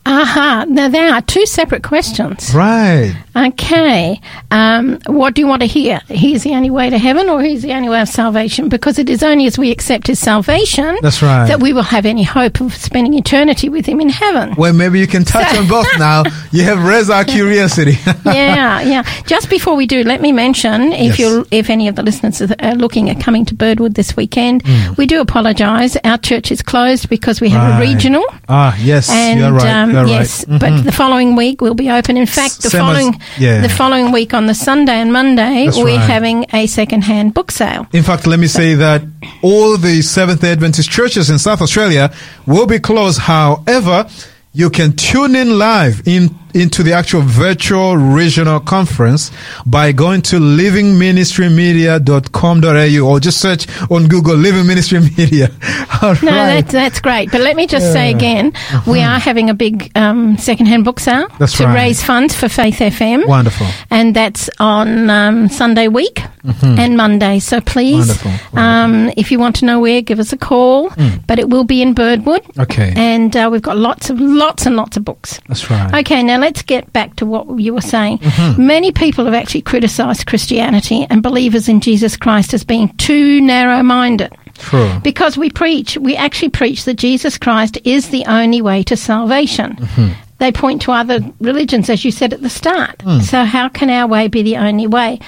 [0.06, 0.62] Aha.
[0.62, 0.64] Uh-huh.
[0.70, 2.54] now, there are two separate questions.
[2.54, 3.14] Right.
[3.36, 4.20] Okay.
[4.50, 6.00] Um, what do you want to hear?
[6.08, 8.68] He's the only way to heaven or he's the only way of salvation?
[8.68, 11.46] Because it is only as we accept his salvation That's right.
[11.46, 14.54] that we will have any hope of spending eternity with him in heaven.
[14.56, 16.24] Well, maybe you can touch on both now.
[16.52, 17.92] You have raised our curiosity.
[18.24, 19.02] yeah, yeah.
[19.26, 21.12] Just before we do, let me mention Yes.
[21.12, 24.62] if you're if any of the listeners are looking at coming to Birdwood this weekend,
[24.96, 25.96] we do apologise.
[26.04, 27.58] Our church is closed because we have.
[27.58, 27.76] Right.
[27.78, 28.24] a regional.
[28.48, 29.66] ah, yes, And you're right.
[29.66, 30.60] um, Um, you're yes, right.
[30.60, 30.84] but mm-hmm.
[30.84, 32.16] the following week we'll be open.
[32.16, 33.60] In fact, the Same as- following yeah.
[33.60, 36.10] the following week on the Sunday and Monday That's we're right.
[36.10, 37.86] having a second-hand book sale.
[37.92, 39.02] In fact, let me say that
[39.42, 42.12] all the Seventh day Adventist churches in South Australia
[42.46, 43.20] will be closed.
[43.20, 44.08] However,
[44.52, 49.30] you can tune in live in into the actual virtual regional conference
[49.66, 55.50] by going to livingministrymedia.com.au or just search on Google Living Ministry Media.
[56.02, 56.60] All No, right.
[56.62, 57.30] that's, that's great.
[57.30, 58.52] But let me just say again,
[58.86, 61.36] we are having a big um, second-hand book sale Uh-huh.
[61.38, 61.74] That's to right.
[61.74, 63.26] raise funds for Faith FM.
[63.26, 63.66] Wonderful.
[63.90, 66.22] and that's on um, Sunday week
[66.62, 67.38] and Monday.
[67.40, 68.28] So please, Mm-hmm.
[68.56, 70.90] Wonderful, Um, if you want to know where, give us a call.
[71.26, 72.92] But it will be in Birdwood, Okay.
[72.96, 75.40] and uh, we've got lots of lots and lots of books.
[75.48, 75.92] That's right.
[76.00, 78.18] Okay, now let's get back to what you were saying.
[78.18, 78.66] Mm-hmm.
[78.66, 84.32] Many people have actually criticised Christianity and believers in Jesus Christ as being too narrow-minded.
[84.54, 84.98] True.
[85.02, 89.76] Because we preach, we actually preach that Jesus Christ is the only way to salvation.
[89.76, 90.12] Mm-hmm.
[90.38, 93.02] They point to other religions, as you said at the start.
[93.02, 93.20] Hmm.
[93.20, 95.18] So, how can our way be the only way?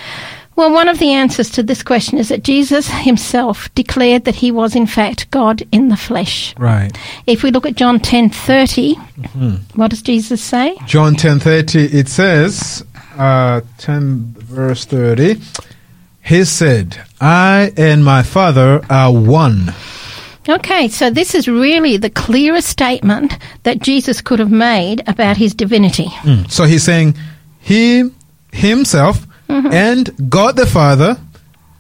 [0.60, 4.50] Well, one of the answers to this question is that Jesus himself declared that he
[4.52, 6.54] was, in fact, God in the flesh.
[6.58, 6.90] Right.
[7.26, 9.80] If we look at John ten Mm-hmm.
[9.80, 10.76] what does Jesus say?
[10.84, 12.84] John 10:30 it says
[13.16, 15.40] uh 10 verse 30
[16.22, 19.72] he said I and my father are one
[20.46, 25.54] Okay, so this is really the clearest statement that Jesus could have made about his
[25.54, 26.08] divinity.
[26.50, 27.14] so he's saying
[27.60, 28.10] he
[28.52, 29.72] himself Mm-hmm.
[29.72, 31.18] and God the Father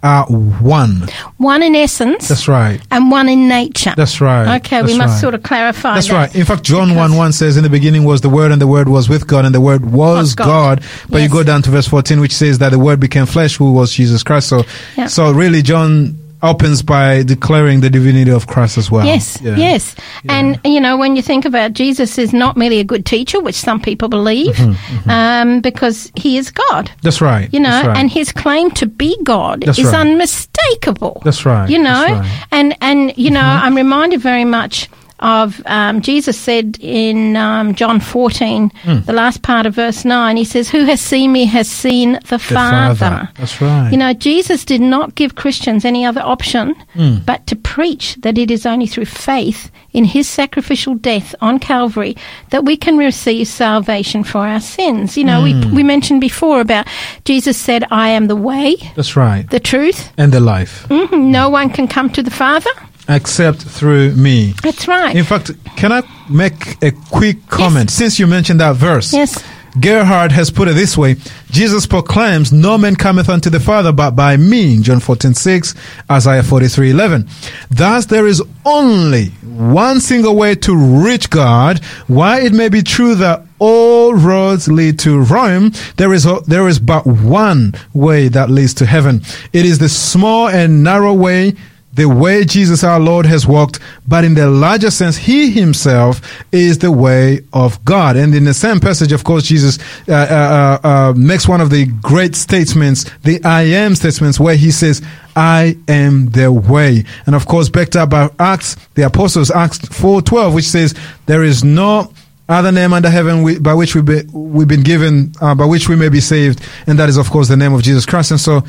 [0.02, 1.06] are one
[1.36, 2.28] One in essence.
[2.28, 3.92] that's right and one in nature.
[3.94, 5.20] that's right Okay, we must right.
[5.20, 6.14] sort of clarify That's that.
[6.14, 6.34] right.
[6.34, 8.66] In fact, John 1 Because- 1 says, In the beginning was the Word, and the
[8.66, 10.46] Word was with God, and the Word was God.
[10.80, 10.84] God.
[11.10, 13.72] But you go down to verse 14, which says that the Word became flesh, who
[13.72, 14.48] was Jesus Christ.
[14.48, 14.64] So,
[14.96, 15.06] Yeah.
[15.06, 19.04] so really, John opens by declaring the divinity of Christ as well.
[19.06, 19.56] Yes, Yeah.
[19.56, 19.94] yes.
[20.28, 23.56] And, you know, when you think about Jesus is not merely a good teacher, which
[23.56, 26.90] some people believe, Mm-hmm, Um, because he is God.
[27.02, 27.48] That's right.
[27.52, 27.96] You know, right.
[27.96, 29.94] and his claim to be God That's is right.
[30.06, 31.20] unmistakable.
[31.24, 31.68] That's right.
[31.68, 32.22] You know, right.
[32.22, 32.44] Mm-hmm.
[32.54, 34.88] and and you know, I'm reminded very much
[35.20, 39.00] of um, Jesus said in um, John 14, Hmm.
[39.06, 42.36] the last part of verse 9, he says, "Who has seen me has seen the,
[42.36, 43.90] The Father." That's right.
[43.92, 47.16] You know, Jesus did not give Christians any other option Hmm.
[47.26, 52.16] but to preach that it is only through faith in his sacrificial death on Calvary
[52.50, 55.16] that we can receive salvation for our sins.
[55.16, 55.44] You know, Hmm.
[55.70, 56.86] we, we mentioned before about
[57.24, 59.48] Jesus said, I am the way, That's right.
[59.50, 60.10] the truth.
[60.16, 60.86] and the life.
[60.88, 62.70] Mhm, No one can come to the Father.
[63.10, 64.54] Except through me.
[64.62, 65.16] That's right.
[65.16, 67.90] In fact, can I make a quick comment?
[67.90, 69.12] Since you mentioned that verse.
[69.12, 69.42] Yes.
[69.78, 71.16] Gerhard has put it this way
[71.50, 74.80] Jesus proclaims, No man cometh unto the Father but by me.
[74.80, 75.74] John 14 6,
[76.10, 77.28] Isaiah 43 11.
[77.70, 81.84] Thus, there is only one single way to reach God.
[82.06, 86.78] While it may be true that all roads lead to Rome, there is, there is
[86.78, 89.22] but one way that leads to heaven.
[89.52, 91.54] It is the small and narrow way
[92.00, 96.78] the way Jesus our Lord has walked, but in the larger sense, He Himself is
[96.78, 98.16] the way of God.
[98.16, 101.68] And in the same passage, of course, Jesus uh, uh, uh, uh, makes one of
[101.68, 105.02] the great statements, the I am statements, where He says,
[105.36, 107.04] I am the way.
[107.26, 110.94] And of course, backed up by Acts, the Apostles, Acts 4.12, which says,
[111.26, 112.14] there is no
[112.48, 115.90] other name under heaven we, by which we be, we've been given, uh, by which
[115.90, 116.66] we may be saved.
[116.86, 118.30] And that is, of course, the name of Jesus Christ.
[118.30, 118.62] And so,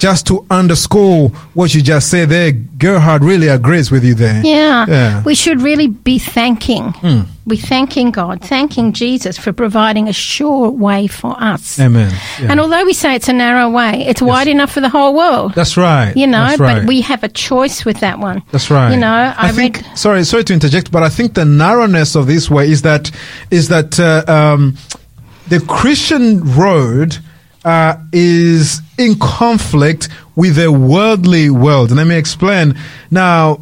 [0.00, 4.40] just to underscore what you just said there, Gerhard really agrees with you there.
[4.42, 4.86] Yeah.
[4.88, 5.22] Yeah.
[5.22, 6.94] We should really be thanking.
[7.44, 11.78] We're thanking God, thanking Jesus for providing a sure way for us.
[11.78, 12.10] Amen.
[12.40, 12.50] Yeah.
[12.50, 15.54] And although we say it's a narrow way, it's wide enough for the whole world.
[15.54, 16.16] That's right.
[16.16, 16.80] you know, right.
[16.80, 18.42] but we have a choice with that one.
[18.52, 18.92] That's right.
[18.92, 19.78] You know, I, think.
[19.78, 19.98] read.
[19.98, 23.10] Sorry, sorry to interject, but I think the narrowness of this way is that
[23.50, 24.76] is that uh, um,
[25.48, 27.18] the Christian road
[27.64, 31.88] uh, is in conflict with the worldly world.
[31.90, 32.74] And let me explain.
[33.10, 33.60] Now,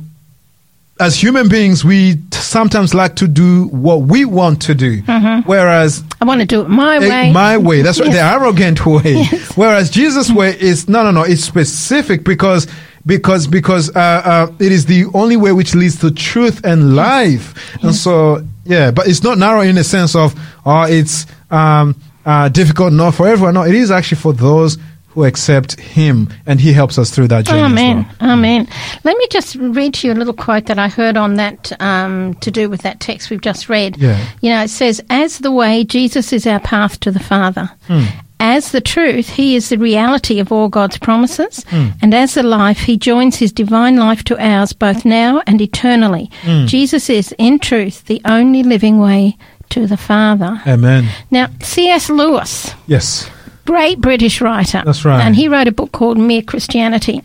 [1.00, 5.00] as human beings, we t- sometimes like to do what we want to do,
[5.46, 7.32] whereas I want to do it my Eh, way.
[7.32, 7.82] My way.
[7.82, 8.10] That's right.
[8.10, 9.24] The arrogant way.
[9.54, 11.22] Whereas Jesus' way is no, no, no.
[11.22, 12.66] It's specific because
[13.06, 17.54] because because uh, uh, it is the only way which leads to truth and life.
[17.84, 20.34] And so yeah, but it's not narrow in the sense of
[20.66, 21.94] oh, it's um.
[22.28, 23.54] Uh, difficult, not for everyone.
[23.54, 24.76] No, it is actually for those
[25.08, 27.62] who accept Him, and He helps us through that journey.
[27.62, 28.14] as Amen.
[28.20, 28.30] well.
[28.32, 28.68] Amen.
[29.02, 32.34] Let me just read to you a little quote that I heard on that um,
[32.34, 33.96] to do with that text we've just read.
[33.96, 34.22] Yeah.
[34.42, 37.70] You know, it says, As the way, Jesus is our path to the Father.
[37.86, 38.04] Hmm.
[38.40, 41.64] As the truth, He is the reality of all God's promises.
[41.70, 41.88] Hmm.
[42.02, 46.30] And as the life, He joins His divine life to ours both now and eternally.
[46.42, 46.66] Hmm.
[46.66, 49.38] Jesus is, in truth, the only living way
[49.70, 50.60] to the Father.
[50.66, 51.08] Amen.
[51.30, 52.08] Now, C.S.
[52.10, 53.28] Lewis Yes.
[53.68, 54.82] Great British writer.
[54.84, 55.20] That's right.
[55.20, 55.26] Hmm.
[55.26, 57.22] And he wrote a book called Mere Christianity.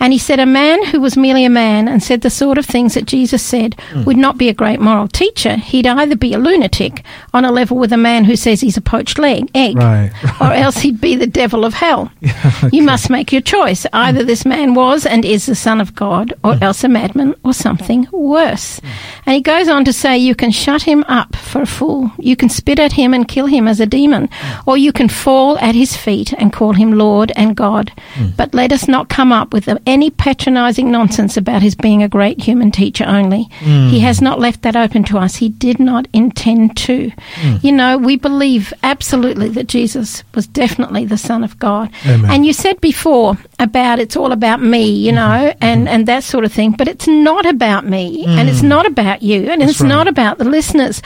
[0.00, 2.66] And he said a man who was merely a man and said the sort of
[2.66, 4.04] things that Jesus said Hmm.
[4.04, 5.56] would not be a great moral teacher.
[5.56, 8.80] He'd either be a lunatic on a level with a man who says he's a
[8.82, 10.10] poached leg, egg, Right.
[10.40, 12.10] or else he'd be the devil of hell.
[12.72, 13.86] You must make your choice.
[13.92, 16.62] Either this man was and is the Son of God, or Hmm.
[16.64, 18.80] else a madman, or something worse.
[19.26, 22.10] And he goes on to say, You can shut him up for a fool.
[22.18, 24.28] You can spit at him and kill him as a demon,
[24.66, 27.92] or you can fall at his feet and call him Lord and God.
[28.14, 28.28] Hmm.
[28.36, 32.42] But let us not come up with any patronizing nonsense about his being a great
[32.42, 33.44] human teacher only.
[33.60, 34.04] He hmm.
[34.04, 35.36] has not left that open to us.
[35.36, 37.10] He did not intend to.
[37.34, 37.56] Hmm.
[37.62, 41.90] You know, we believe absolutely that Jesus was definitely the Son of God.
[42.06, 42.30] Amen.
[42.30, 46.44] And you said before about it's all about me, you know, and, and that sort
[46.44, 49.88] of thing, but it's not about me and it's not about you and it's right.
[49.88, 51.02] not about the listeners.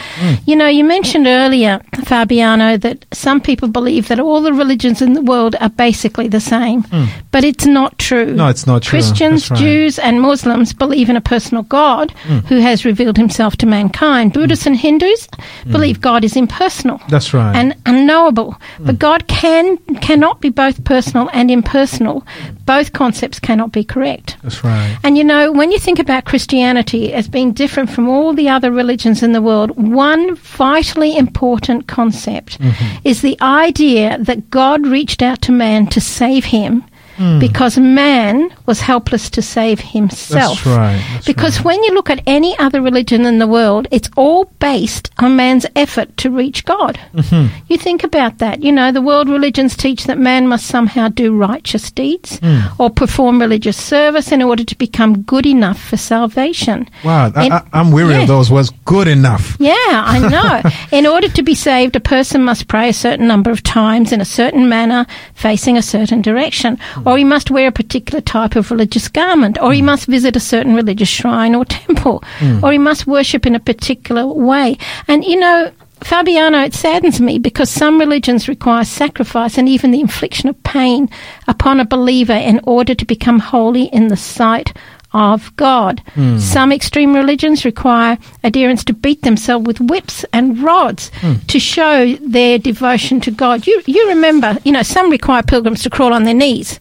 [0.46, 5.12] You know, you mentioned earlier, Fabiano, that some people believe that all the religions in
[5.14, 7.06] the world are basically the same, hmm.
[7.30, 8.32] but it's not true.
[8.34, 8.98] No, it's not true.
[8.98, 9.58] Christians, right.
[9.58, 12.38] Jews, and Muslims believe in a personal God hmm.
[12.50, 14.32] who has revealed himself to mankind.
[14.32, 14.40] Hmm.
[14.40, 15.28] Buddhists and Hindus
[15.70, 17.54] believe God is impersonal That's right.
[17.56, 18.56] and unknowable.
[18.78, 22.24] But God can cannot be both personal and impersonal.
[22.64, 24.36] Both concepts cannot be correct.
[24.42, 24.98] That's right.
[25.02, 28.70] And you know, when you think about Christianity as being different from all the other
[28.70, 32.98] religions in the world, one vitally important concept mm-hmm.
[33.04, 36.84] is the idea that God reached out to man to save him.
[37.38, 40.64] Because man was helpless to save himself.
[40.64, 41.04] That's right.
[41.12, 41.64] That's because right.
[41.66, 45.66] when you look at any other religion in the world, it's all based on man's
[45.76, 46.98] effort to reach God.
[47.14, 47.54] Mm-hmm.
[47.68, 48.62] You think about that.
[48.62, 52.80] You know, the world religions teach that man must somehow do righteous deeds Mm.
[52.80, 56.88] or perform religious service in order to become good enough for salvation.
[57.04, 58.22] Wow, I, I, I'm weary Yeah.
[58.22, 58.70] of those words.
[58.84, 59.56] Good enough.
[59.60, 60.70] Yeah, I know.
[60.98, 64.20] in order to be saved, a person must pray a certain number of times in
[64.20, 68.70] a certain manner, facing a certain direction, or he must wear a particular type of
[68.70, 69.86] religious garment, or he mm.
[69.86, 72.62] must visit a certain religious shrine or temple, mm.
[72.62, 74.76] or he must worship in a particular way.
[75.08, 75.72] And you know,
[76.04, 81.08] Fabiano, it saddens me because some religions require sacrifice and even the infliction of pain
[81.46, 84.72] upon a believer in order to become holy in the sight
[85.12, 86.02] of God.
[86.14, 86.40] Mm.
[86.40, 91.10] Some extreme religions require adherents to beat themselves with whips and rods
[91.48, 93.66] to show their devotion to God.
[93.66, 96.80] You, you remember, you know, some require pilgrims to crawl on their knees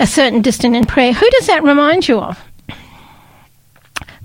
[0.00, 1.12] a certain distance in prayer.
[1.12, 2.42] Who does that remind you of?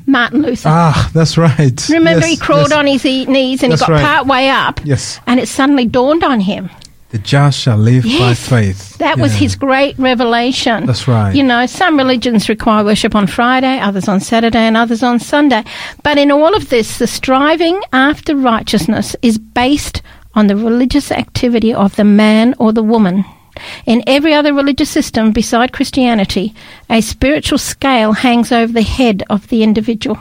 [0.06, 0.70] Martin Luther.
[0.70, 1.90] Ah, that's right.
[1.90, 2.78] Remember, Yes, he crawled yes.
[2.78, 4.04] on his knees and That's he got right.
[4.06, 4.80] part way up.
[4.86, 5.20] Yes.
[5.28, 6.70] And it suddenly dawned on him.
[7.10, 8.98] The just shall live by faith.
[8.98, 10.86] That was his great revelation.
[10.86, 11.34] That's right.
[11.34, 15.64] You know, some religions require worship on Friday, others on Saturday, and others on Sunday.
[16.04, 20.02] But in all of this, the striving after righteousness is based
[20.36, 23.24] on the religious activity of the man or the woman.
[23.86, 26.54] In every other religious system beside Christianity,
[26.90, 30.18] a spiritual scale hangs over the head of the individual.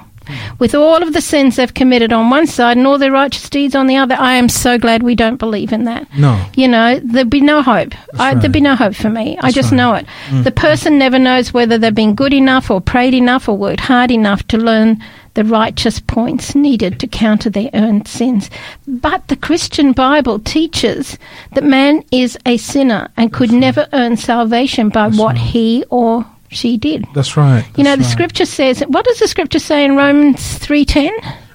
[0.58, 3.74] With all of the sins they've committed on one side and all their righteous deeds
[3.74, 6.06] on the other, I am so glad we don't believe in that.
[6.16, 6.44] No.
[6.54, 7.94] You know, there'd be no hope.
[8.18, 8.40] I, right.
[8.40, 9.38] There'd be no hope for me.
[9.40, 9.76] I just right.
[9.76, 10.06] know it.
[10.44, 14.10] The person never knows whether they've been good enough or prayed enough or worked hard
[14.10, 15.02] enough to learn
[15.34, 18.50] the righteous points needed to counter their earned sins.
[18.88, 21.18] But the Christian Bible teaches
[21.52, 26.76] that man is a sinner and could never earn salvation by what he or she
[26.76, 27.06] did.
[27.14, 27.64] That's right.
[27.76, 28.10] You know, the right.
[28.10, 31.10] scripture says, what does the scripture say in Romans 3.10?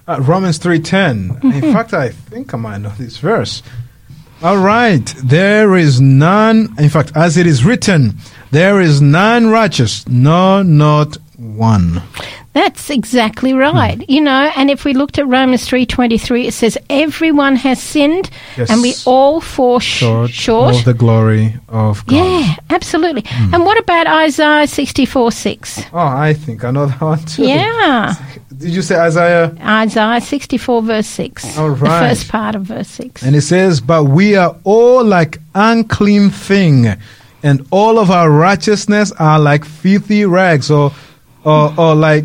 [0.08, 1.40] Uh, Romans 3.10.
[1.40, 1.52] Mm-hmm.
[1.64, 3.64] In fact, I think I might know this verse.
[4.44, 5.06] All right.
[5.24, 8.18] There is none, in fact, as it is written,
[8.50, 12.02] there is none righteous, no, not one.
[12.54, 13.96] That's exactly right.
[13.98, 14.04] Hmm.
[14.12, 18.70] You know, and if we looked at Romans 3.23, it says, everyone has sinned Yes.
[18.70, 20.76] and we all fall sh- Short, short.
[20.76, 22.16] of the glory of God.
[22.16, 23.24] Yeah, absolutely.
[23.26, 23.54] Hmm.
[23.56, 25.82] And what about Isaiah 64 6?
[25.94, 27.44] Oh, I think I know that one too.
[27.48, 28.16] Yeah.
[28.58, 29.56] Did you say Isaiah?
[29.62, 31.58] Isaiah 64 verse 6.
[31.58, 33.24] All The first part of verse 6.
[33.24, 36.88] And it says, But we are all like unclean thing,
[37.44, 40.92] and all of our righteousness are like filthy rags, or
[41.44, 42.24] or, or like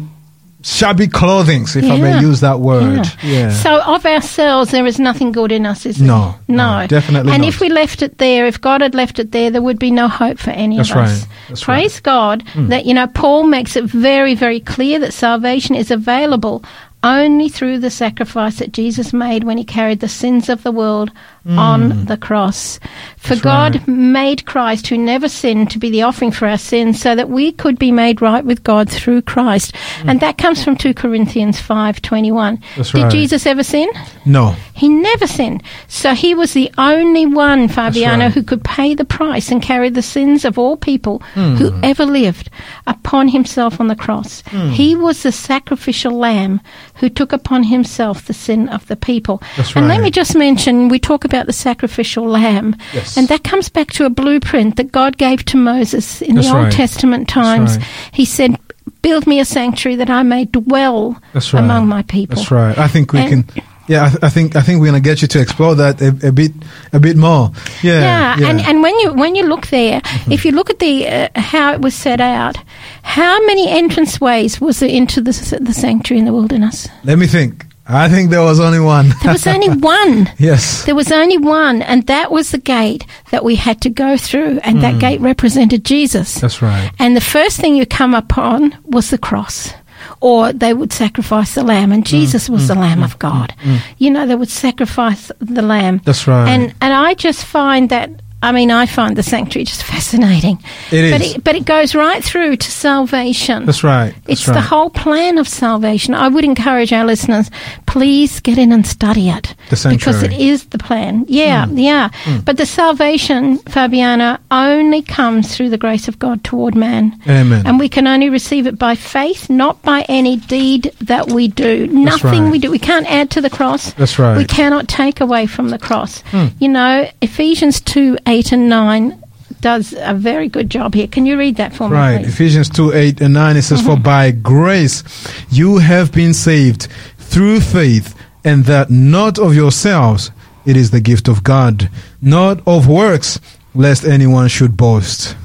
[0.67, 3.07] shabby clothing, if I may use that word.
[3.23, 3.51] Yeah.
[3.51, 6.09] So of ourselves, there is nothing good in us, is there?
[6.09, 7.49] No, no, definitely And not.
[7.49, 10.09] if we left it there, if God had left it there, there would be no
[10.09, 11.21] hope for any That's of us.
[11.23, 11.29] right.
[11.49, 11.64] That's Hmm.
[11.73, 16.64] Praise God that you know Paul makes it very, very clear that salvation is available
[17.03, 21.12] only through the sacrifice that Jesus made when he carried the sins of the world
[21.49, 22.80] on the cross.
[23.18, 23.28] For.
[23.30, 23.88] That's God right.
[23.88, 27.53] made Christ, who never sinned, to be the offering for our sins, so that we
[27.53, 29.74] could be made right with God through Christ.
[30.05, 32.57] And that comes from 2 Corinthians 5:21.
[32.57, 32.62] Hmm.
[32.76, 33.12] That's Did right.
[33.12, 33.88] Jesus ever sin?
[34.24, 34.55] no.
[34.74, 35.62] He never sinned.
[35.88, 38.34] So he was the only one, Fabiano, right.
[38.34, 41.80] who could pay the price and carry the sins of all people who Hmm.
[41.82, 42.51] ever lived
[42.86, 44.42] upon himself on the cross.
[44.72, 46.61] He was the sacrificial lamb
[46.97, 49.40] who took upon himself the sin of the people.
[49.57, 53.16] That's and let me just mention, we talk about the sacrificial lamb, Yes.
[53.18, 56.57] and that comes back to a blueprint that God gave to Moses in That's the
[56.59, 56.70] Old.
[56.72, 57.76] Testament times.
[57.76, 57.87] right.
[58.12, 58.59] He said,
[59.03, 61.55] Build me a sanctuary that I may dwell right.
[61.55, 62.37] among my people.
[62.37, 62.76] That's right.
[62.78, 63.62] I think we And- can.
[63.89, 66.09] Yeah, I, th- I think I think we're gonna get you to explore that a,
[66.26, 66.51] a bit
[66.93, 67.53] a bit more.
[67.84, 68.49] Yeah, Yeah, yeah.
[68.49, 71.72] and and when you when you look there, if you look at the uh, how
[71.72, 72.57] it was set out,
[73.05, 75.30] how many entrance ways was there into the
[75.61, 76.89] the sanctuary in the wilderness?
[77.05, 77.64] Let me think.
[77.89, 79.11] I think there was only one.
[79.22, 80.30] There was only one.
[80.39, 80.84] yes.
[80.84, 84.59] There was only one, and that was the gate that we had to go through,
[84.64, 84.82] and Hmm.
[84.82, 85.01] that mm.
[85.01, 86.34] gate represented Jesus.
[86.41, 86.91] That's right.
[86.99, 89.72] And the first thing you come upon was the cross.
[90.20, 92.07] Or they would sacrifice the lamb, and mm.
[92.07, 92.68] Jesus was mm.
[92.68, 93.55] the Lamb of God.
[93.99, 96.01] You know, they would sacrifice the lamb.
[96.05, 96.49] That's right.
[96.49, 98.11] And and I just find that
[98.47, 100.62] I mean I find the sanctuary just fascinating.
[100.92, 103.66] It But it, but it goes right through to salvation.
[103.66, 104.14] That's right.
[104.14, 104.55] That's It's right.
[104.55, 106.14] the whole plan of salvation.
[106.14, 107.51] I would encourage our listeners,
[107.86, 109.55] please get in and study it.
[109.70, 110.49] The because it sanctuary.
[110.49, 111.24] Is the plan.
[111.26, 111.82] Yeah, mm.
[111.82, 112.11] yeah.
[112.22, 112.44] Mm.
[112.44, 117.20] But the salvation, Fabiana, only comes through the grace of God toward man.
[117.28, 117.66] Amen.
[117.66, 121.88] And we can only receive it by faith, not by any deed that we do.
[121.88, 122.53] That's Nothing right.
[122.53, 122.70] we do.
[122.70, 123.92] We can't add to the cross.
[123.94, 124.36] That's right.
[124.36, 126.22] We cannot take away from the cross.
[126.30, 126.53] Mm.
[126.61, 129.22] You know, Ephesians 2 8 and 9
[129.61, 131.07] does a very good job here.
[131.07, 131.97] Can you read that for me?
[131.97, 132.20] Right.
[132.24, 133.91] Ephesians 2 8 and 9, it says, Mm-hmm.
[133.95, 135.03] For by grace
[135.51, 138.14] you have been saved through faith,
[138.45, 140.30] and that not of yourselves,
[140.64, 143.41] it is the gift of God, not of works,
[143.74, 145.37] lest anyone should boast.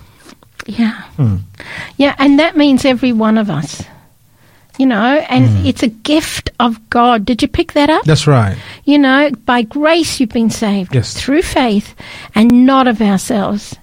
[0.67, 1.01] Yeah.
[1.17, 1.37] Hmm.
[1.97, 3.83] Yeah, and that means every one of us.
[4.77, 5.65] You know, and Hmm.
[5.65, 7.25] it's a gift of God.
[7.25, 8.03] Did you pick that up?
[8.05, 8.55] That's right.
[8.85, 11.13] You know, by grace you've been saved Yes.
[11.13, 11.93] through faith
[12.33, 13.75] and not of ourselves.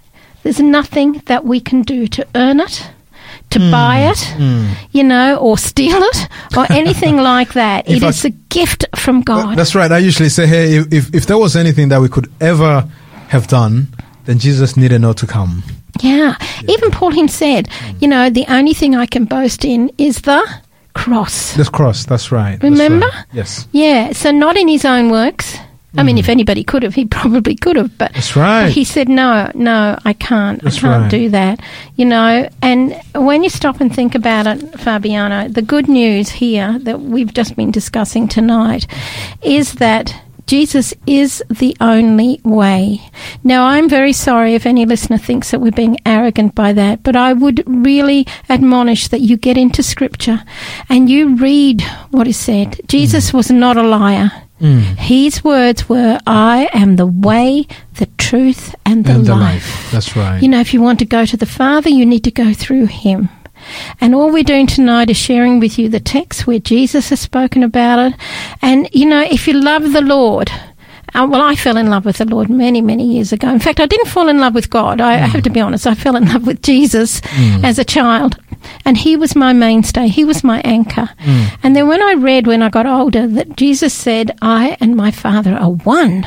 [0.42, 2.82] There's nothing that we can do to earn it,
[3.50, 3.70] to Hmm.
[3.70, 4.34] buy it,
[4.92, 7.88] you know, or steal it, or anything like that.
[7.88, 9.56] It I- is a gift from God.
[9.56, 9.92] That's right.
[9.92, 12.84] I usually say, hey, if, if, there was anything that we could ever
[13.28, 13.88] have done,
[14.24, 15.62] then Jesus needed not to come.
[16.00, 16.34] Yeah.
[16.66, 17.68] Even Paul him said,
[18.00, 20.42] you know, the only thing I can boast in is the
[21.04, 21.54] cross.
[21.54, 22.58] This cross, that's right.
[22.60, 23.06] That's Remember?
[23.06, 23.24] right.
[23.32, 23.66] Yes.
[23.72, 25.56] Yeah, so not in his own works.
[25.96, 27.96] I mean, if anybody could have, he probably could have.
[27.98, 28.14] But, Mm.
[28.14, 28.64] That's right.
[28.66, 30.62] but he said, no, no, I can't.
[30.62, 31.10] That's I can't right.
[31.10, 31.60] do that.
[31.96, 36.78] You know, and when you stop and think about it, Fabiano, the good news here
[36.82, 38.86] that we've just been discussing tonight
[39.42, 40.14] is that
[40.48, 43.02] Jesus is the only way.
[43.44, 47.16] Now, I'm very sorry if any listener thinks that we're being arrogant by that, but
[47.16, 50.42] I would really admonish that you get into Scripture
[50.88, 52.68] and you read what is said.
[52.72, 52.86] Mm.
[52.88, 54.32] Jesus was not a liar.
[54.60, 59.64] His words were, I am the way, the truth, and the, and the life.
[59.64, 59.92] life.
[59.92, 60.42] That's right.
[60.42, 62.86] You know, if you want to go to the Father, you need to go through
[62.86, 63.28] Him.
[64.00, 67.62] And all we're doing tonight is sharing with you the text where Jesus has spoken
[67.62, 68.20] about it.
[68.62, 70.50] And, you know, if you love the Lord,
[71.14, 73.48] uh, well, I fell in love with the Lord many, many years ago.
[73.48, 75.00] In fact, I didn't fall in love with God.
[75.00, 75.28] I, I mm.
[75.28, 75.86] have to be honest.
[75.86, 77.64] I fell in love with Jesus mm.
[77.64, 78.36] as a child.
[78.84, 80.08] And He was my mainstay.
[80.08, 81.08] He was my anchor.
[81.20, 81.58] Mm.
[81.62, 85.10] And then when I read, when I got older, that Jesus said, I and my
[85.10, 86.26] Father are one,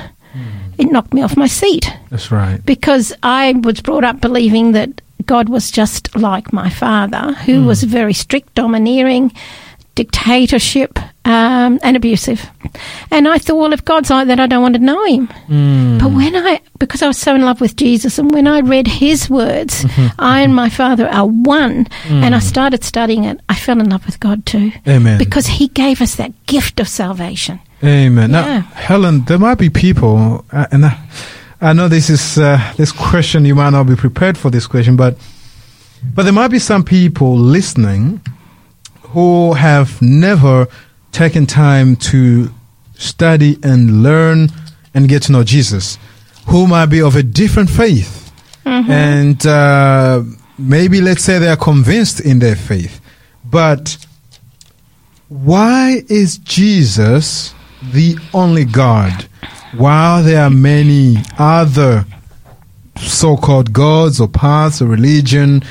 [0.81, 2.65] it knocked me off my seat that's right.
[2.65, 7.67] because I was brought up believing that God was just like my father, who hmm.
[7.67, 9.31] was very strict, domineering,
[9.95, 12.49] dictatorship, um, and abusive.
[13.11, 15.27] And I thought, well, if God's like that, I don't want to know him.
[15.27, 15.97] Hmm.
[15.97, 18.87] But when I, because I was so in love with Jesus, and when I read
[18.87, 20.07] his words, mm-hmm.
[20.19, 22.23] I and my father are one, hmm.
[22.23, 24.71] and I started studying it, I fell in love with God too.
[24.87, 25.17] Amen.
[25.17, 27.59] Because he gave us that gift of salvation.
[27.83, 28.31] Amen.
[28.31, 30.97] Now, Helen, there might be people, uh, and I,
[31.63, 33.45] I know this is uh, this question.
[33.45, 35.15] You might not be prepared for this question, but
[36.15, 38.19] but there might be some people listening
[39.13, 40.67] who have never
[41.11, 42.49] taken time to
[42.95, 44.49] study and learn
[44.95, 45.99] and get to know Jesus,
[46.47, 48.31] who might be of a different faith,
[48.65, 50.23] and uh,
[50.57, 52.99] maybe let's say they are convinced in their faith,
[53.45, 53.97] but
[55.29, 57.53] why is Jesus
[57.83, 59.27] the only God
[59.77, 62.05] while there are many other
[62.97, 65.63] so called gods or paths or religion?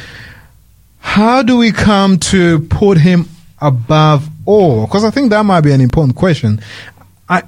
[1.01, 3.29] How do we come to put him
[3.61, 4.87] above all?
[4.87, 6.61] Because I think that might be an important question.
[7.29, 7.43] I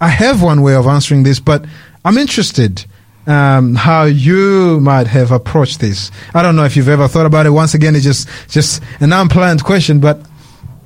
[0.00, 1.64] I have one way of answering this, but
[2.04, 2.84] I'm interested
[3.26, 6.10] um, how you might have approached this.
[6.34, 7.50] I don't know if you've ever thought about it.
[7.50, 10.20] Once again, it's just just an unplanned question, but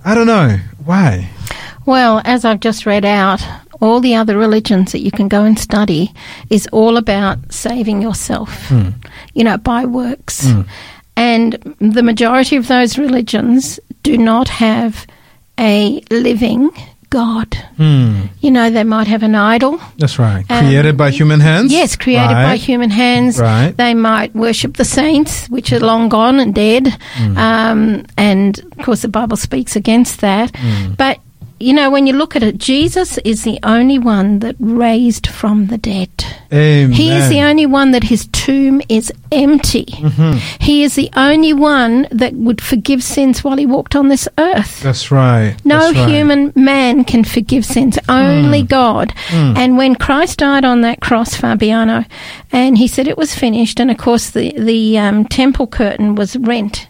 [0.05, 1.31] I don't know why.
[1.87, 3.43] Well, as I've just read out,
[3.81, 6.12] all the other religions that you can go and study
[6.49, 8.70] is all about saving yourself,
[9.35, 10.47] you know, by works.
[11.16, 15.07] And the majority of those religions do not have
[15.59, 16.70] a living
[17.11, 17.55] God.
[17.76, 18.26] Hmm.
[18.41, 19.81] You know, they might have an idol.
[19.99, 20.49] That's right.
[20.49, 21.72] Um, Created by human hands.
[21.72, 23.39] Yes, created by human hands.
[23.39, 23.76] Right.
[23.76, 26.85] They might worship the saints, which are long gone and dead.
[27.16, 27.37] Mm.
[27.37, 30.53] Um, and of course, the Bible speaks against that.
[30.53, 30.97] Mm.
[30.97, 31.18] But
[31.61, 35.67] you know, when you look at it, Jesus is the only one that raised from
[35.67, 36.11] the dead.
[36.53, 36.93] Amen.
[36.93, 39.85] He is the only one that his tomb is empty.
[39.85, 40.39] Mm-hmm.
[40.59, 44.81] He is the only one that would forgive sins while he walked on this earth.
[44.83, 45.57] That's right.
[45.65, 46.09] No That's right.
[46.09, 49.13] Human man can forgive sins, only God.
[49.31, 52.05] And when Christ died on that cross, Fabiano,
[52.51, 56.37] and he said it was finished, and of course the, the um, temple curtain was
[56.37, 56.89] rent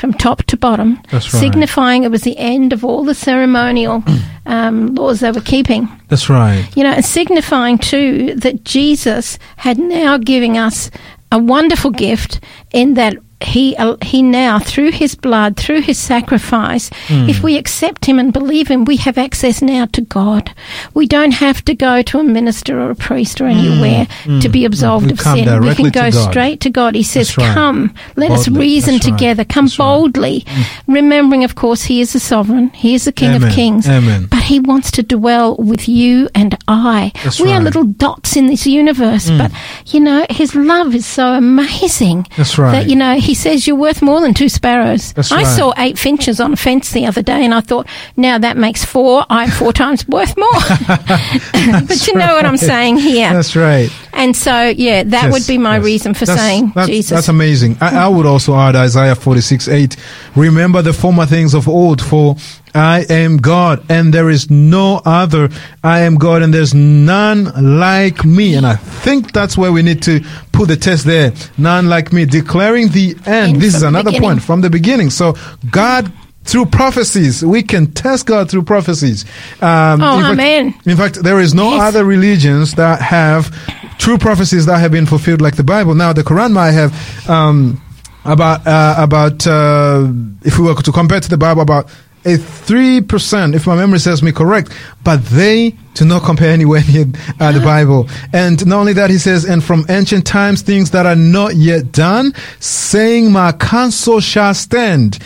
[0.00, 1.40] from top to bottom, That's right.
[1.40, 4.02] signifying it was the end of all the ceremonial
[4.46, 5.88] um, laws they were keeping.
[6.08, 6.66] That's right.
[6.74, 10.90] You know, and signifying too that Jesus had now giving us
[11.30, 12.40] a wonderful gift
[12.72, 17.28] in that he uh, he now through his blood through his sacrifice Hmm.
[17.28, 20.52] if we accept him and believe him we have access now to God
[20.94, 24.06] we don't have to go to a minister or a priest or anywhere
[24.40, 25.12] to be absolved Hmm.
[25.12, 26.30] Of sin we can go God.
[26.30, 27.54] straight to God he says right.
[27.54, 29.02] come let us reason right.
[29.02, 29.86] together come That's right.
[29.86, 30.44] boldly
[30.86, 33.48] remembering of course he is the sovereign he is the king Amen.
[33.48, 34.26] of kings Amen.
[34.30, 37.12] but he wants to dwell with you and I.
[37.24, 37.60] That's we are.
[37.60, 37.64] Mm.
[37.64, 39.50] little dots in this universe, but
[39.86, 42.26] you know, his love is so amazing.
[42.36, 42.72] That's right.
[42.72, 45.12] That you know, he says you're worth more than two sparrows.
[45.12, 45.46] That's I right.
[45.46, 48.84] saw eight finches on a fence the other day, and I thought, now that makes
[48.84, 49.24] four.
[49.30, 50.48] I'm four times worth more.
[51.86, 53.32] but you know what I'm saying here.
[53.32, 53.88] That's right.
[54.12, 55.84] And so, yeah, that Yes, would be my yes.
[55.84, 57.10] reason for That's- saying that's, Jesus.
[57.10, 57.76] That's amazing.
[57.80, 59.96] I, I would also add Isaiah 46 8.
[60.36, 62.36] Remember the former things of old, for
[62.74, 65.48] I am God, and there is no other.
[65.82, 68.54] I am God, and there's none like me.
[68.54, 70.20] And I think that's where we need to
[70.52, 71.32] put the test there.
[71.58, 72.24] None like me.
[72.26, 73.54] Declaring the end.
[73.54, 74.28] End this is another beginning.
[74.28, 75.10] point from the beginning.
[75.10, 75.34] So
[75.70, 76.12] God.
[76.44, 79.24] Through prophecies, we can test God through prophecies.
[79.60, 80.74] Um, Oh, in fact- amen.
[80.86, 81.82] in fact, there is no Yes.
[81.82, 83.50] other religions that have
[83.98, 85.94] true prophecies that have been fulfilled like the Bible.
[85.94, 86.92] Now, the Quran might have
[87.28, 87.80] um,
[88.24, 90.06] about uh, about uh,
[90.42, 91.86] if we were to compare to the Bible about
[92.24, 94.70] a three percent, if my memory serves me correct,
[95.02, 97.06] but they do not compare anywhere near
[97.40, 98.08] uh, the Bible.
[98.32, 101.92] And not only that, he says, and from ancient times things that are not yet
[101.92, 105.18] done, saying, "My counsel shall stand,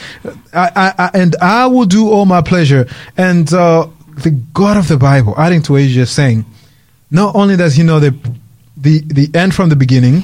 [0.52, 2.86] I, I, I, and I will do all my pleasure."
[3.16, 3.88] And uh,
[4.22, 6.44] the God of the Bible, adding to what he's just saying,
[7.10, 8.14] not only does he know the
[8.76, 10.22] the the end from the beginning,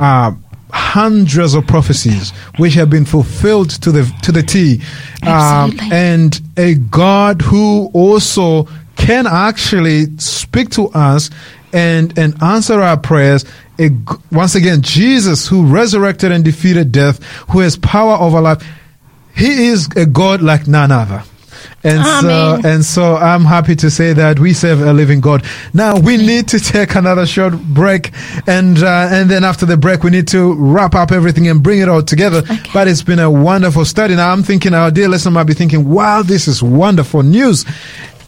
[0.00, 0.32] uh,
[0.76, 4.82] hundreds of prophecies which have been fulfilled to the to the T,
[5.26, 11.30] um, and a God who also can actually speak to us
[11.72, 13.44] and and answer our prayers.
[13.78, 13.90] A
[14.30, 18.62] once again, Jesus who resurrected and defeated death, who has power over life.
[19.34, 21.22] He is a God like none other.
[21.82, 22.22] And Amen.
[22.62, 25.44] so, and so I'm happy to say that we serve a living God.
[25.72, 28.12] Now we need to take another short break,
[28.46, 31.80] and uh, and then after the break we need to wrap up everything and bring
[31.80, 32.42] it all together.
[32.72, 34.16] But it's been a wonderful study.
[34.16, 37.64] Now I'm thinking our dear listener might be thinking, "Wow, this is wonderful news."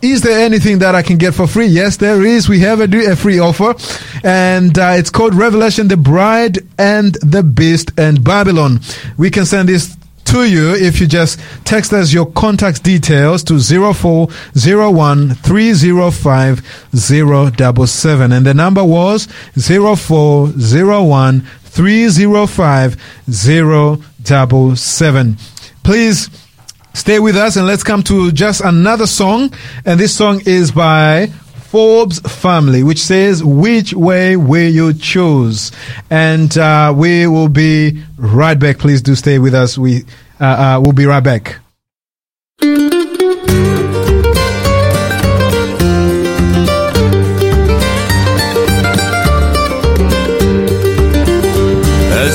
[0.00, 1.66] Is there anything that I can get for free?
[1.66, 2.48] Yes, there is.
[2.48, 3.74] We have a, a free offer,
[4.22, 8.80] and uh, it's called Revelation: The Bride and the Beast and Babylon.
[9.16, 9.97] We can send this
[10.28, 16.62] to you if you just text us your contact details to 0401 305
[16.94, 19.26] 077 and the number was
[19.56, 22.96] 0401 305
[23.30, 25.36] 077
[25.82, 26.28] please
[26.92, 29.50] stay with us and let's come to just another song.
[29.86, 31.30] And this song is by
[31.68, 35.70] Forbes family, which says, Which way will you choose?
[36.08, 38.78] And uh, we will be right back.
[38.78, 39.76] Please do stay with us.
[39.76, 40.04] We
[40.40, 41.58] uh, uh, will be right back.
[42.62, 42.72] As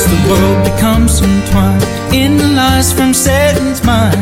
[0.05, 4.15] the world becomes entwined in the lies from Satan's mind,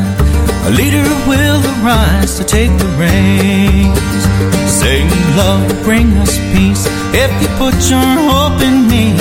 [0.68, 2.38] a leader will arise.
[2.38, 4.61] To take the reins.
[4.82, 9.14] Saying love will bring us peace if you put your hope in me.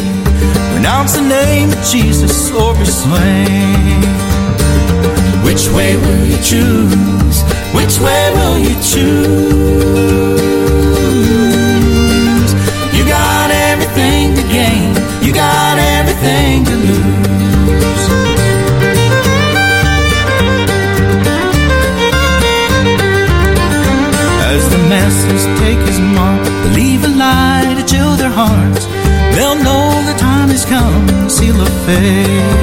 [0.72, 4.00] Pronounce the name of Jesus or be slain.
[5.44, 7.42] Which way will you choose?
[7.74, 10.49] Which way will you choose?
[26.80, 28.86] Believe a lie to chill their hearts.
[29.36, 32.56] They'll know the time has come, the seal of faith.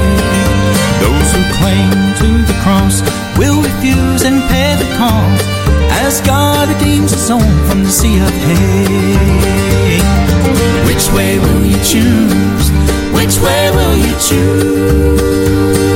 [1.03, 1.91] Those who cling
[2.21, 2.95] to the cross
[3.37, 5.45] will refuse and pay the cost
[6.03, 10.01] as God redeems his own from the sea of hate.
[10.89, 12.67] Which way will you choose?
[13.13, 15.86] Which way will you choose?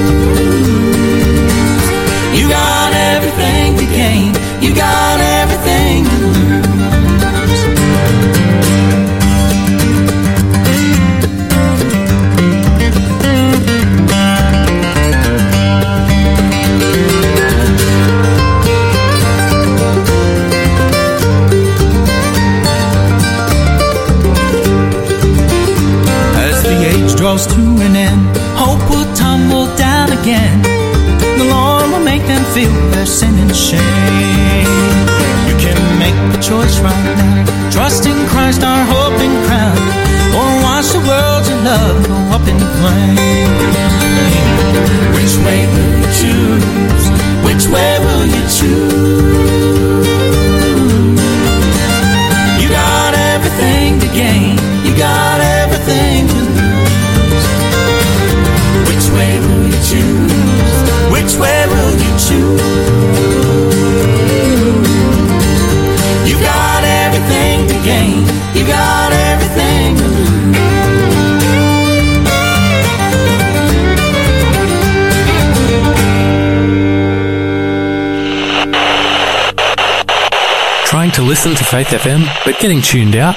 [81.43, 83.35] Listen to Faith FM but getting tuned out?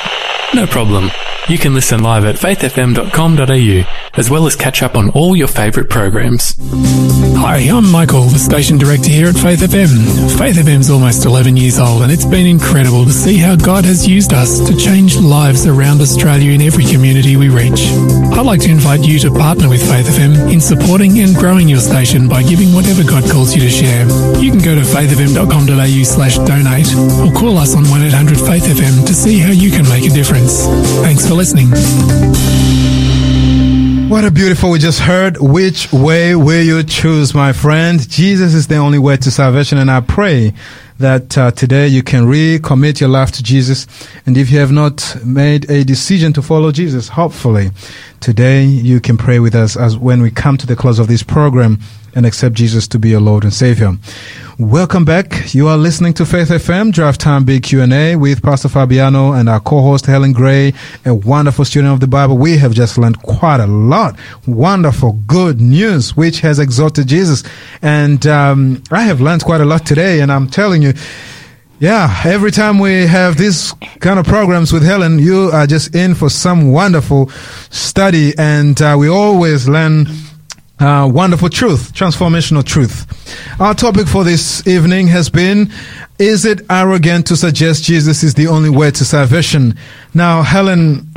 [0.52, 1.10] No problem.
[1.48, 5.88] You can listen live at faithfm.com.au as well as catch up on all your favourite
[5.88, 6.54] programs.
[7.44, 9.92] Hi, I'm Michael, the station director here at Faith FM.
[10.38, 14.08] Faith FM's almost 11 years old and it's been incredible to see how God has
[14.08, 17.92] used us to change lives around Australia in every community we reach.
[18.32, 21.84] I'd like to invite you to partner with Faith FM in supporting and growing your
[21.84, 24.08] station by giving whatever God calls you to share.
[24.40, 26.88] You can go to faithfm.com.au slash donate
[27.20, 30.64] or call us on 1800 Faith FM to see how you can make a difference.
[31.04, 31.68] Thanks for listening.
[34.14, 35.38] What a beautiful we just heard.
[35.38, 37.98] Which way will you choose, my friend?
[38.08, 40.54] Jesus is the only way to salvation, and I pray
[40.98, 43.88] that uh, today you can recommit your life to Jesus.
[44.24, 47.72] And if you have not made a decision to follow Jesus, hopefully
[48.20, 51.24] today you can pray with us as when we come to the close of this
[51.24, 51.80] program
[52.14, 53.92] and accept Jesus to be your Lord and Savior.
[54.58, 55.52] Welcome back.
[55.52, 59.58] You are listening to Faith FM Drive Time Big Q&A with Pastor Fabiano and our
[59.58, 60.72] co-host Helen Gray,
[61.04, 62.38] a wonderful student of the Bible.
[62.38, 64.16] We have just learned quite a lot.
[64.46, 67.42] Wonderful, good news, which has exalted Jesus.
[67.82, 70.92] And um, I have learned quite a lot today, and I'm telling you,
[71.80, 76.14] yeah, every time we have these kind of programs with Helen, you are just in
[76.14, 77.28] for some wonderful
[77.70, 80.06] study, and uh, we always learn
[80.84, 83.06] uh, wonderful truth, transformational truth.
[83.58, 85.72] Our topic for this evening has been
[86.18, 89.76] Is it arrogant to suggest Jesus is the only way to salvation?
[90.12, 91.10] Now, Helen,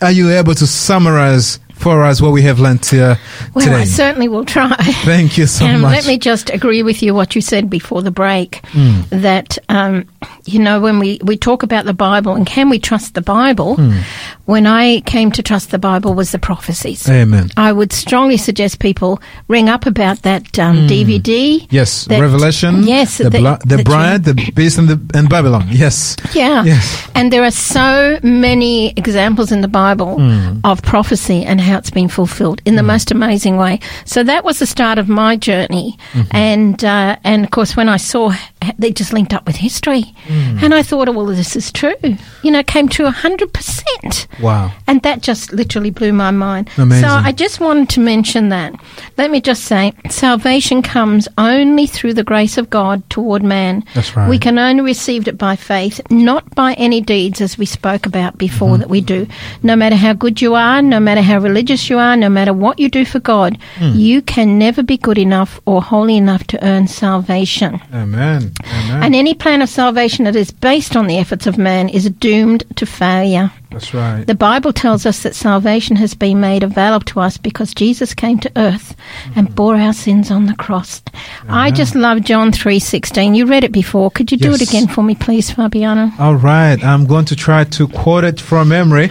[0.00, 3.18] are you able to summarize for us what we have learnt here
[3.54, 3.82] Well, today?
[3.82, 4.74] I certainly will try.
[5.04, 5.92] Thank you so and much.
[5.96, 9.02] let me just agree with you what you said before the break Hmm.
[9.10, 10.04] that um,
[10.46, 13.76] you know when we, we talk about the Bible and can we trust the Bible?
[13.76, 13.98] Hmm.
[14.46, 17.08] When I came to trust the Bible was the prophecies.
[17.08, 17.48] Amen.
[17.56, 21.60] I would strongly suggest people ring up about that um, DVD.
[21.60, 21.66] Hmm.
[21.70, 22.82] Yes, that- Revelation.
[22.84, 25.66] Yes, the, that- bla- the you- bride, the beast, and the and Babylon.
[25.70, 26.64] Yes, Yeah.
[26.64, 27.08] Yes.
[27.14, 30.60] And there are so many examples in the Bible Hmm.
[30.64, 33.80] of prophecy and how it's been fulfilled in the most amazing way.
[34.04, 35.96] So that was the start of my journey.
[36.12, 36.36] Mm-hmm.
[36.36, 38.32] And uh, and of course, when I saw
[38.78, 40.58] they just linked up with history, Hmm.
[40.64, 41.94] and I thought, oh, well, this is true.
[42.42, 44.26] You know, it came true hundred percent.
[44.40, 44.72] Wow.
[44.86, 46.70] And that just literally blew my mind.
[46.78, 47.08] Amazing.
[47.08, 48.74] So I just wanted to mention that.
[49.18, 53.84] Let me just say, salvation comes only through the grace of God toward man.
[53.94, 54.28] That's right.
[54.28, 58.38] We can only receive it by faith, not by any deeds, as we spoke about
[58.38, 58.80] before Mm-hmm.
[58.80, 59.26] that we do.
[59.62, 62.52] No matter how good you are, no matter how religious religious you are, no matter
[62.52, 63.92] what you do for God, hmm.
[63.94, 67.80] you can never be good enough or holy enough to earn salvation.
[67.92, 68.52] Amen.
[68.64, 69.02] Amen.
[69.04, 72.64] And any plan of salvation that is based on the efforts of man is doomed
[72.74, 73.52] to failure.
[73.70, 74.26] That's right.
[74.26, 78.40] The Bible tells us that salvation has been made available to us because Jesus came
[78.40, 78.96] to earth
[79.36, 79.54] and hmm.
[79.54, 81.02] bore our sins on the cross.
[81.48, 83.36] I just love John 3:16.
[83.36, 84.10] You read it before.
[84.10, 86.10] Could you do it again for me please, Fabiano?
[86.18, 89.08] All right, I'm going to try to quote it from memory.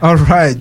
[0.00, 0.56] All right.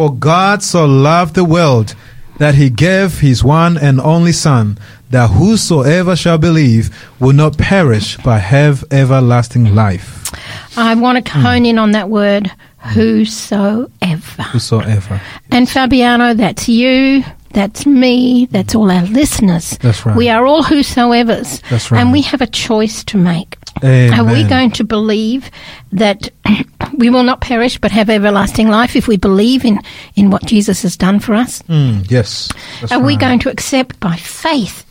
[0.00, 1.94] For God so loved the world
[2.38, 4.78] that he gave his one and only Son,
[5.10, 6.88] that whosoever shall believe
[7.20, 10.32] will not perish but have everlasting life.
[10.74, 14.42] I want to hone in on that word whosoever.
[14.44, 15.20] Whosoever.
[15.50, 17.22] And Fabiano, that's you,
[17.52, 19.76] that's me, that's all our listeners.
[19.82, 20.16] That's right.
[20.16, 21.60] We are all whosoever's.
[21.68, 22.00] That's right.
[22.00, 23.59] And we have a choice to make.
[23.82, 24.12] Amen.
[24.18, 25.50] Are we going to believe
[25.92, 26.30] that
[26.96, 29.78] we will not perish but have everlasting life if we believe in,
[30.16, 31.62] in what Jesus has done for us?
[31.62, 32.48] Mm, yes.
[32.90, 33.14] Are we right.
[33.14, 33.20] Hmm.
[33.20, 34.84] going to accept by faith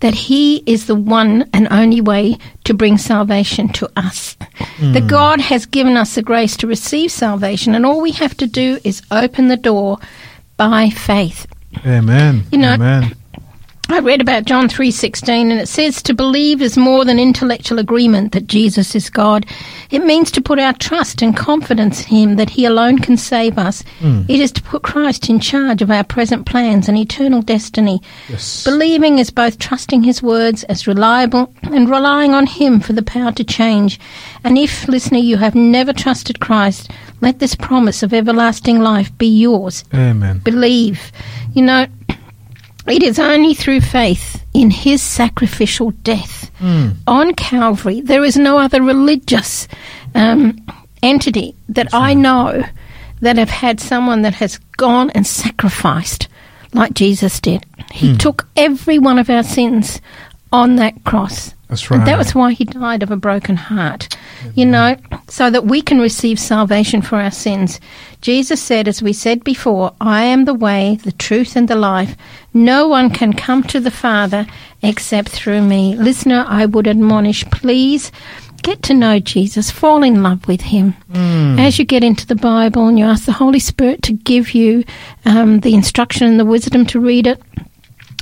[0.00, 4.36] that He is the one and only way to bring salvation to us?
[4.78, 4.92] Hmm.
[4.92, 8.46] That God has given us the grace to receive salvation, and all we have to
[8.46, 9.98] do is open the door
[10.56, 11.46] by faith.
[11.86, 12.44] Amen.
[12.50, 13.14] You know- Amen.
[13.90, 18.32] I read about John 3:16 and it says to believe is more than intellectual agreement
[18.32, 19.46] that Jesus is God.
[19.90, 23.56] It means to put our trust and confidence in him that he alone can save
[23.56, 23.82] us.
[24.00, 24.22] Hmm.
[24.28, 28.02] It is to put Christ in charge of our present plans and eternal destiny.
[28.28, 28.62] Yes.
[28.62, 33.32] Believing is both trusting his words as reliable and relying on him for the power
[33.32, 33.98] to change.
[34.44, 36.90] And if, listener, you have never trusted Christ,
[37.22, 40.40] let this promise of everlasting life be yours Amen.
[40.40, 41.10] believe.
[41.54, 41.86] You know,
[42.90, 46.50] it is only through faith in his sacrificial death
[47.06, 48.00] on Calvary.
[48.00, 49.68] There is no other religious
[50.14, 50.56] um,
[51.02, 52.64] entity that I know
[53.20, 56.28] that have had someone that has gone and sacrificed
[56.72, 57.64] like Jesus did.
[57.92, 60.00] He took every one of our sins
[60.52, 61.54] on that cross.
[61.68, 61.98] That's right.
[61.98, 64.16] And that was why he died of a broken heart,
[64.54, 64.96] you know,
[65.28, 67.78] so that we can receive salvation for our sins.
[68.22, 72.16] Jesus said, as we said before, I am the way, the truth, and the life.
[72.54, 74.46] No one can come to the Father
[74.82, 75.94] except through me.
[75.96, 78.10] Listener, I would admonish, please
[78.62, 80.94] get to know Jesus, fall in love with him.
[81.60, 84.84] As you get into the Bible and you ask the Holy Spirit to give you
[85.26, 87.40] um, the instruction and the wisdom to read it,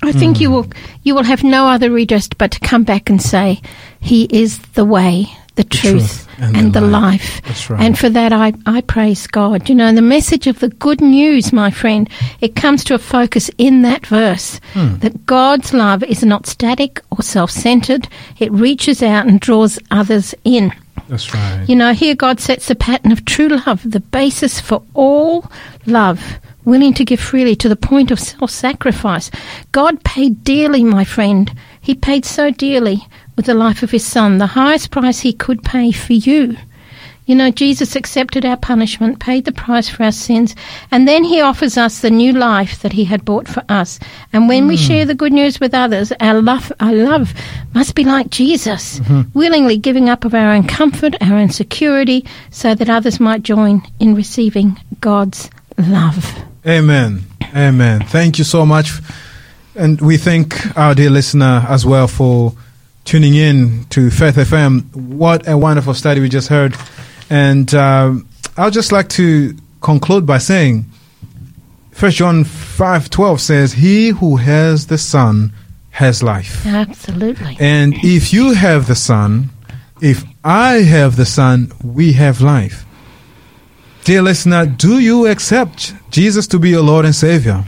[0.02, 0.66] I think you will
[1.02, 3.60] you will have no other redress but to come back and say,
[4.00, 5.26] He is the way,
[5.56, 7.02] the, truth, truth and and, the the, life."
[7.40, 7.42] life.
[7.44, 7.80] That's right.
[7.82, 9.68] And for that I, I praise God.
[9.68, 12.08] You know, the message of the good news, my friend,
[12.40, 14.96] it comes to a focus in that verse Hmm.
[14.98, 18.06] that God's love is not static or self centered.
[18.38, 20.72] It reaches out and draws others in.
[21.08, 21.64] That's right.
[21.68, 25.50] You know, here God sets the pattern of true love, the basis for all
[25.86, 26.20] love,
[26.66, 29.30] willing to give freely to the point of self sacrifice.
[29.72, 31.50] God paid dearly, my friend.
[31.80, 32.98] He paid so dearly
[33.36, 36.56] with the life of his son, the highest price he could pay for you.
[37.26, 40.54] You know, Jesus accepted our punishment, paid the price for our sins,
[40.92, 43.98] and then he offers us the new life that he had bought for us.
[44.32, 44.82] And when we hmm.
[44.82, 47.34] share the good news with others, our love, our love
[47.74, 49.22] must be like Jesus, mm-hmm.
[49.36, 53.82] willingly giving up of our own comfort, our own security, so that others might join
[53.98, 56.32] in receiving God's love.
[56.66, 57.24] Amen.
[57.54, 58.00] Amen.
[58.06, 58.92] Thank you so much.
[59.74, 62.52] And we thank our dear listener as well for
[63.04, 64.94] tuning in to Faith FM.
[64.94, 66.74] What a wonderful study we just heard.
[67.30, 70.86] And um, I'd just like to conclude by saying,
[71.92, 75.52] First John five twelve says, "He who has the Son
[75.90, 77.56] has life." Absolutely.
[77.58, 79.48] And if you have the Son,
[80.02, 82.85] if I have the Son, we have life.
[84.06, 87.64] Dear listener, do you accept Jesus to be your Lord and Savior?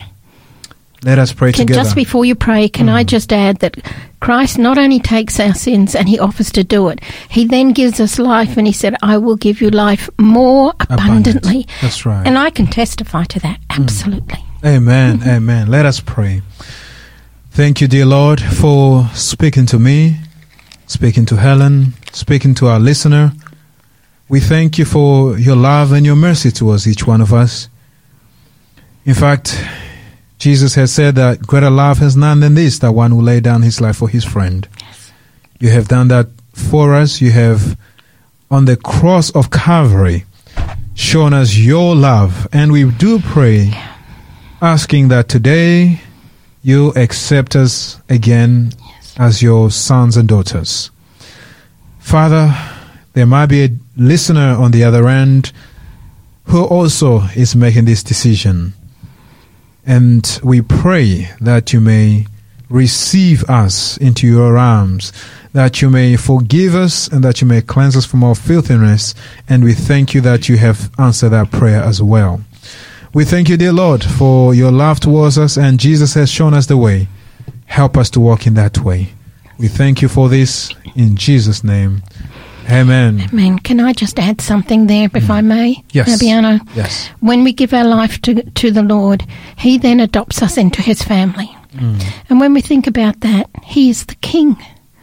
[1.02, 1.82] Let us pray Can, together.
[1.82, 3.08] just before you pray, can I hmm.
[3.08, 3.76] just add that
[4.20, 7.98] Christ not only takes our sins and he offers to do it, he then gives
[7.98, 11.00] us life and he said, I will give you life more Abundant.
[11.00, 11.66] abundantly.
[11.82, 12.24] That's right.
[12.24, 13.58] And I can testify to that.
[13.72, 13.82] Hmm.
[13.82, 14.38] Absolutely.
[14.64, 15.18] Amen.
[15.18, 15.28] Mm-hmm.
[15.28, 15.66] Amen.
[15.66, 16.42] Let us pray.
[17.50, 20.18] Thank you, dear Lord, for speaking to me,
[20.86, 23.32] speaking to Helen, speaking to our listener.
[24.28, 27.68] We thank you for your love and your mercy towards each one of us.
[29.06, 29.58] In fact,
[30.38, 33.62] Jesus has said that greater love has none than this, that one who lay down
[33.62, 34.68] his life for his friend.
[35.58, 37.22] You have done that for us.
[37.22, 37.78] You have,
[38.50, 40.26] on the cross of Calvary,
[40.94, 42.46] shown us your love.
[42.52, 43.72] And we do pray,
[44.60, 46.02] asking that today
[46.62, 48.72] you accept us again
[49.16, 50.90] as your sons and daughters.
[51.98, 52.54] Father,
[53.18, 55.50] there might be a listener on the other end
[56.44, 58.72] who also is making this decision.
[59.84, 62.26] And we pray that you may
[62.68, 65.12] receive us into your arms,
[65.52, 69.16] that you may forgive us and that you may cleanse us from all filthiness.
[69.48, 72.40] And we thank you that you have answered our prayer as well.
[73.14, 76.66] We thank you, dear Lord, for your love towards us, and Jesus has shown us
[76.66, 77.08] the way.
[77.66, 79.14] Help us to walk in that way.
[79.58, 82.02] We thank you for this in Jesus' name.
[82.70, 83.20] Amen.
[83.32, 83.58] Amen.
[83.58, 85.74] Can I just add something there, if I may?
[85.74, 85.84] Mm.
[85.92, 86.12] Yes.
[86.12, 86.60] Fabiano?
[86.74, 87.08] Yes.
[87.20, 89.24] When we give our life to, to the Lord,
[89.56, 91.54] He then adopts us into His family.
[91.72, 92.02] Mm.
[92.28, 94.56] And when we think about that, He is the King.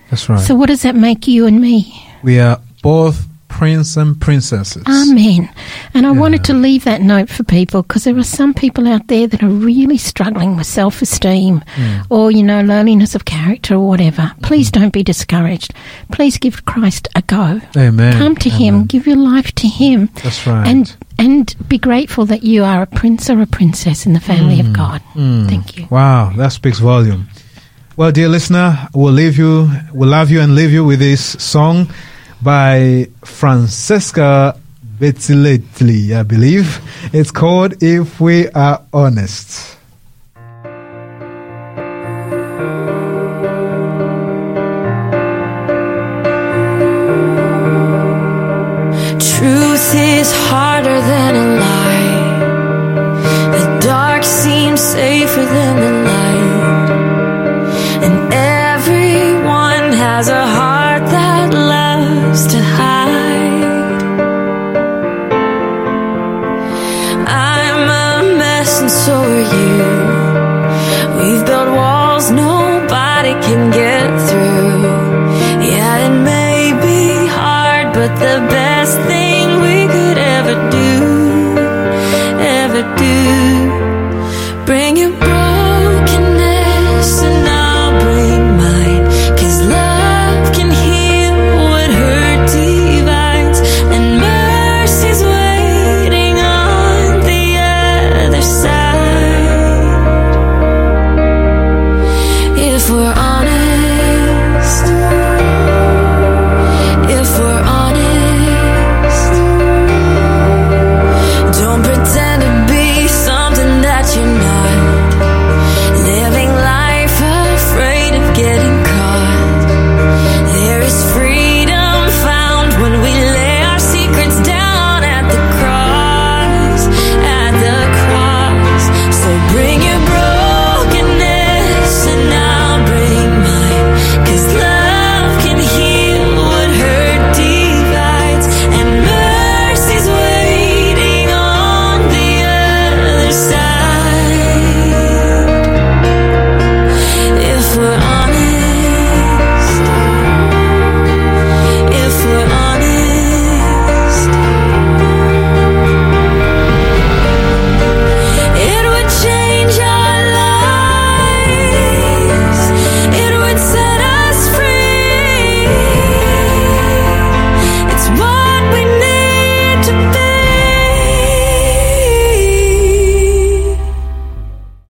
[0.09, 0.39] That's right.
[0.39, 2.01] So, what does that make you and me?
[2.23, 3.27] we are both
[3.57, 4.83] prince and princesses.
[4.85, 5.47] Amen.
[5.93, 6.19] And I Yeah.
[6.19, 9.41] wanted to leave that note for people because there are some people out there that
[9.41, 12.03] are really struggling with self esteem Mm.
[12.09, 14.31] or, you know, loneliness of character or whatever.
[14.41, 15.73] Please don't be discouraged.
[16.11, 17.61] Please give Christ a go.
[17.77, 18.17] Amen.
[18.17, 20.09] Come to Him, give your life to Him.
[20.23, 20.67] That's right.
[20.67, 24.59] And and be grateful that you are a prince or a princess in the family
[24.59, 24.99] of God.
[25.15, 25.47] Mm.
[25.47, 25.87] Thank you.
[25.89, 27.29] Wow, that speaks volume.
[27.95, 31.87] Well, dear listener, we'll leave you, we'll love you and leave you with this song
[32.45, 34.55] by Francesca
[34.99, 36.79] Battistelli, I believe.
[37.11, 39.75] It's called If We Are Honest.
[49.33, 52.15] Truth is harder than a lie.
[53.57, 55.94] The dark seems safer than the
[67.27, 69.85] I'm a mess and so are you.
[71.17, 72.74] We've built walls no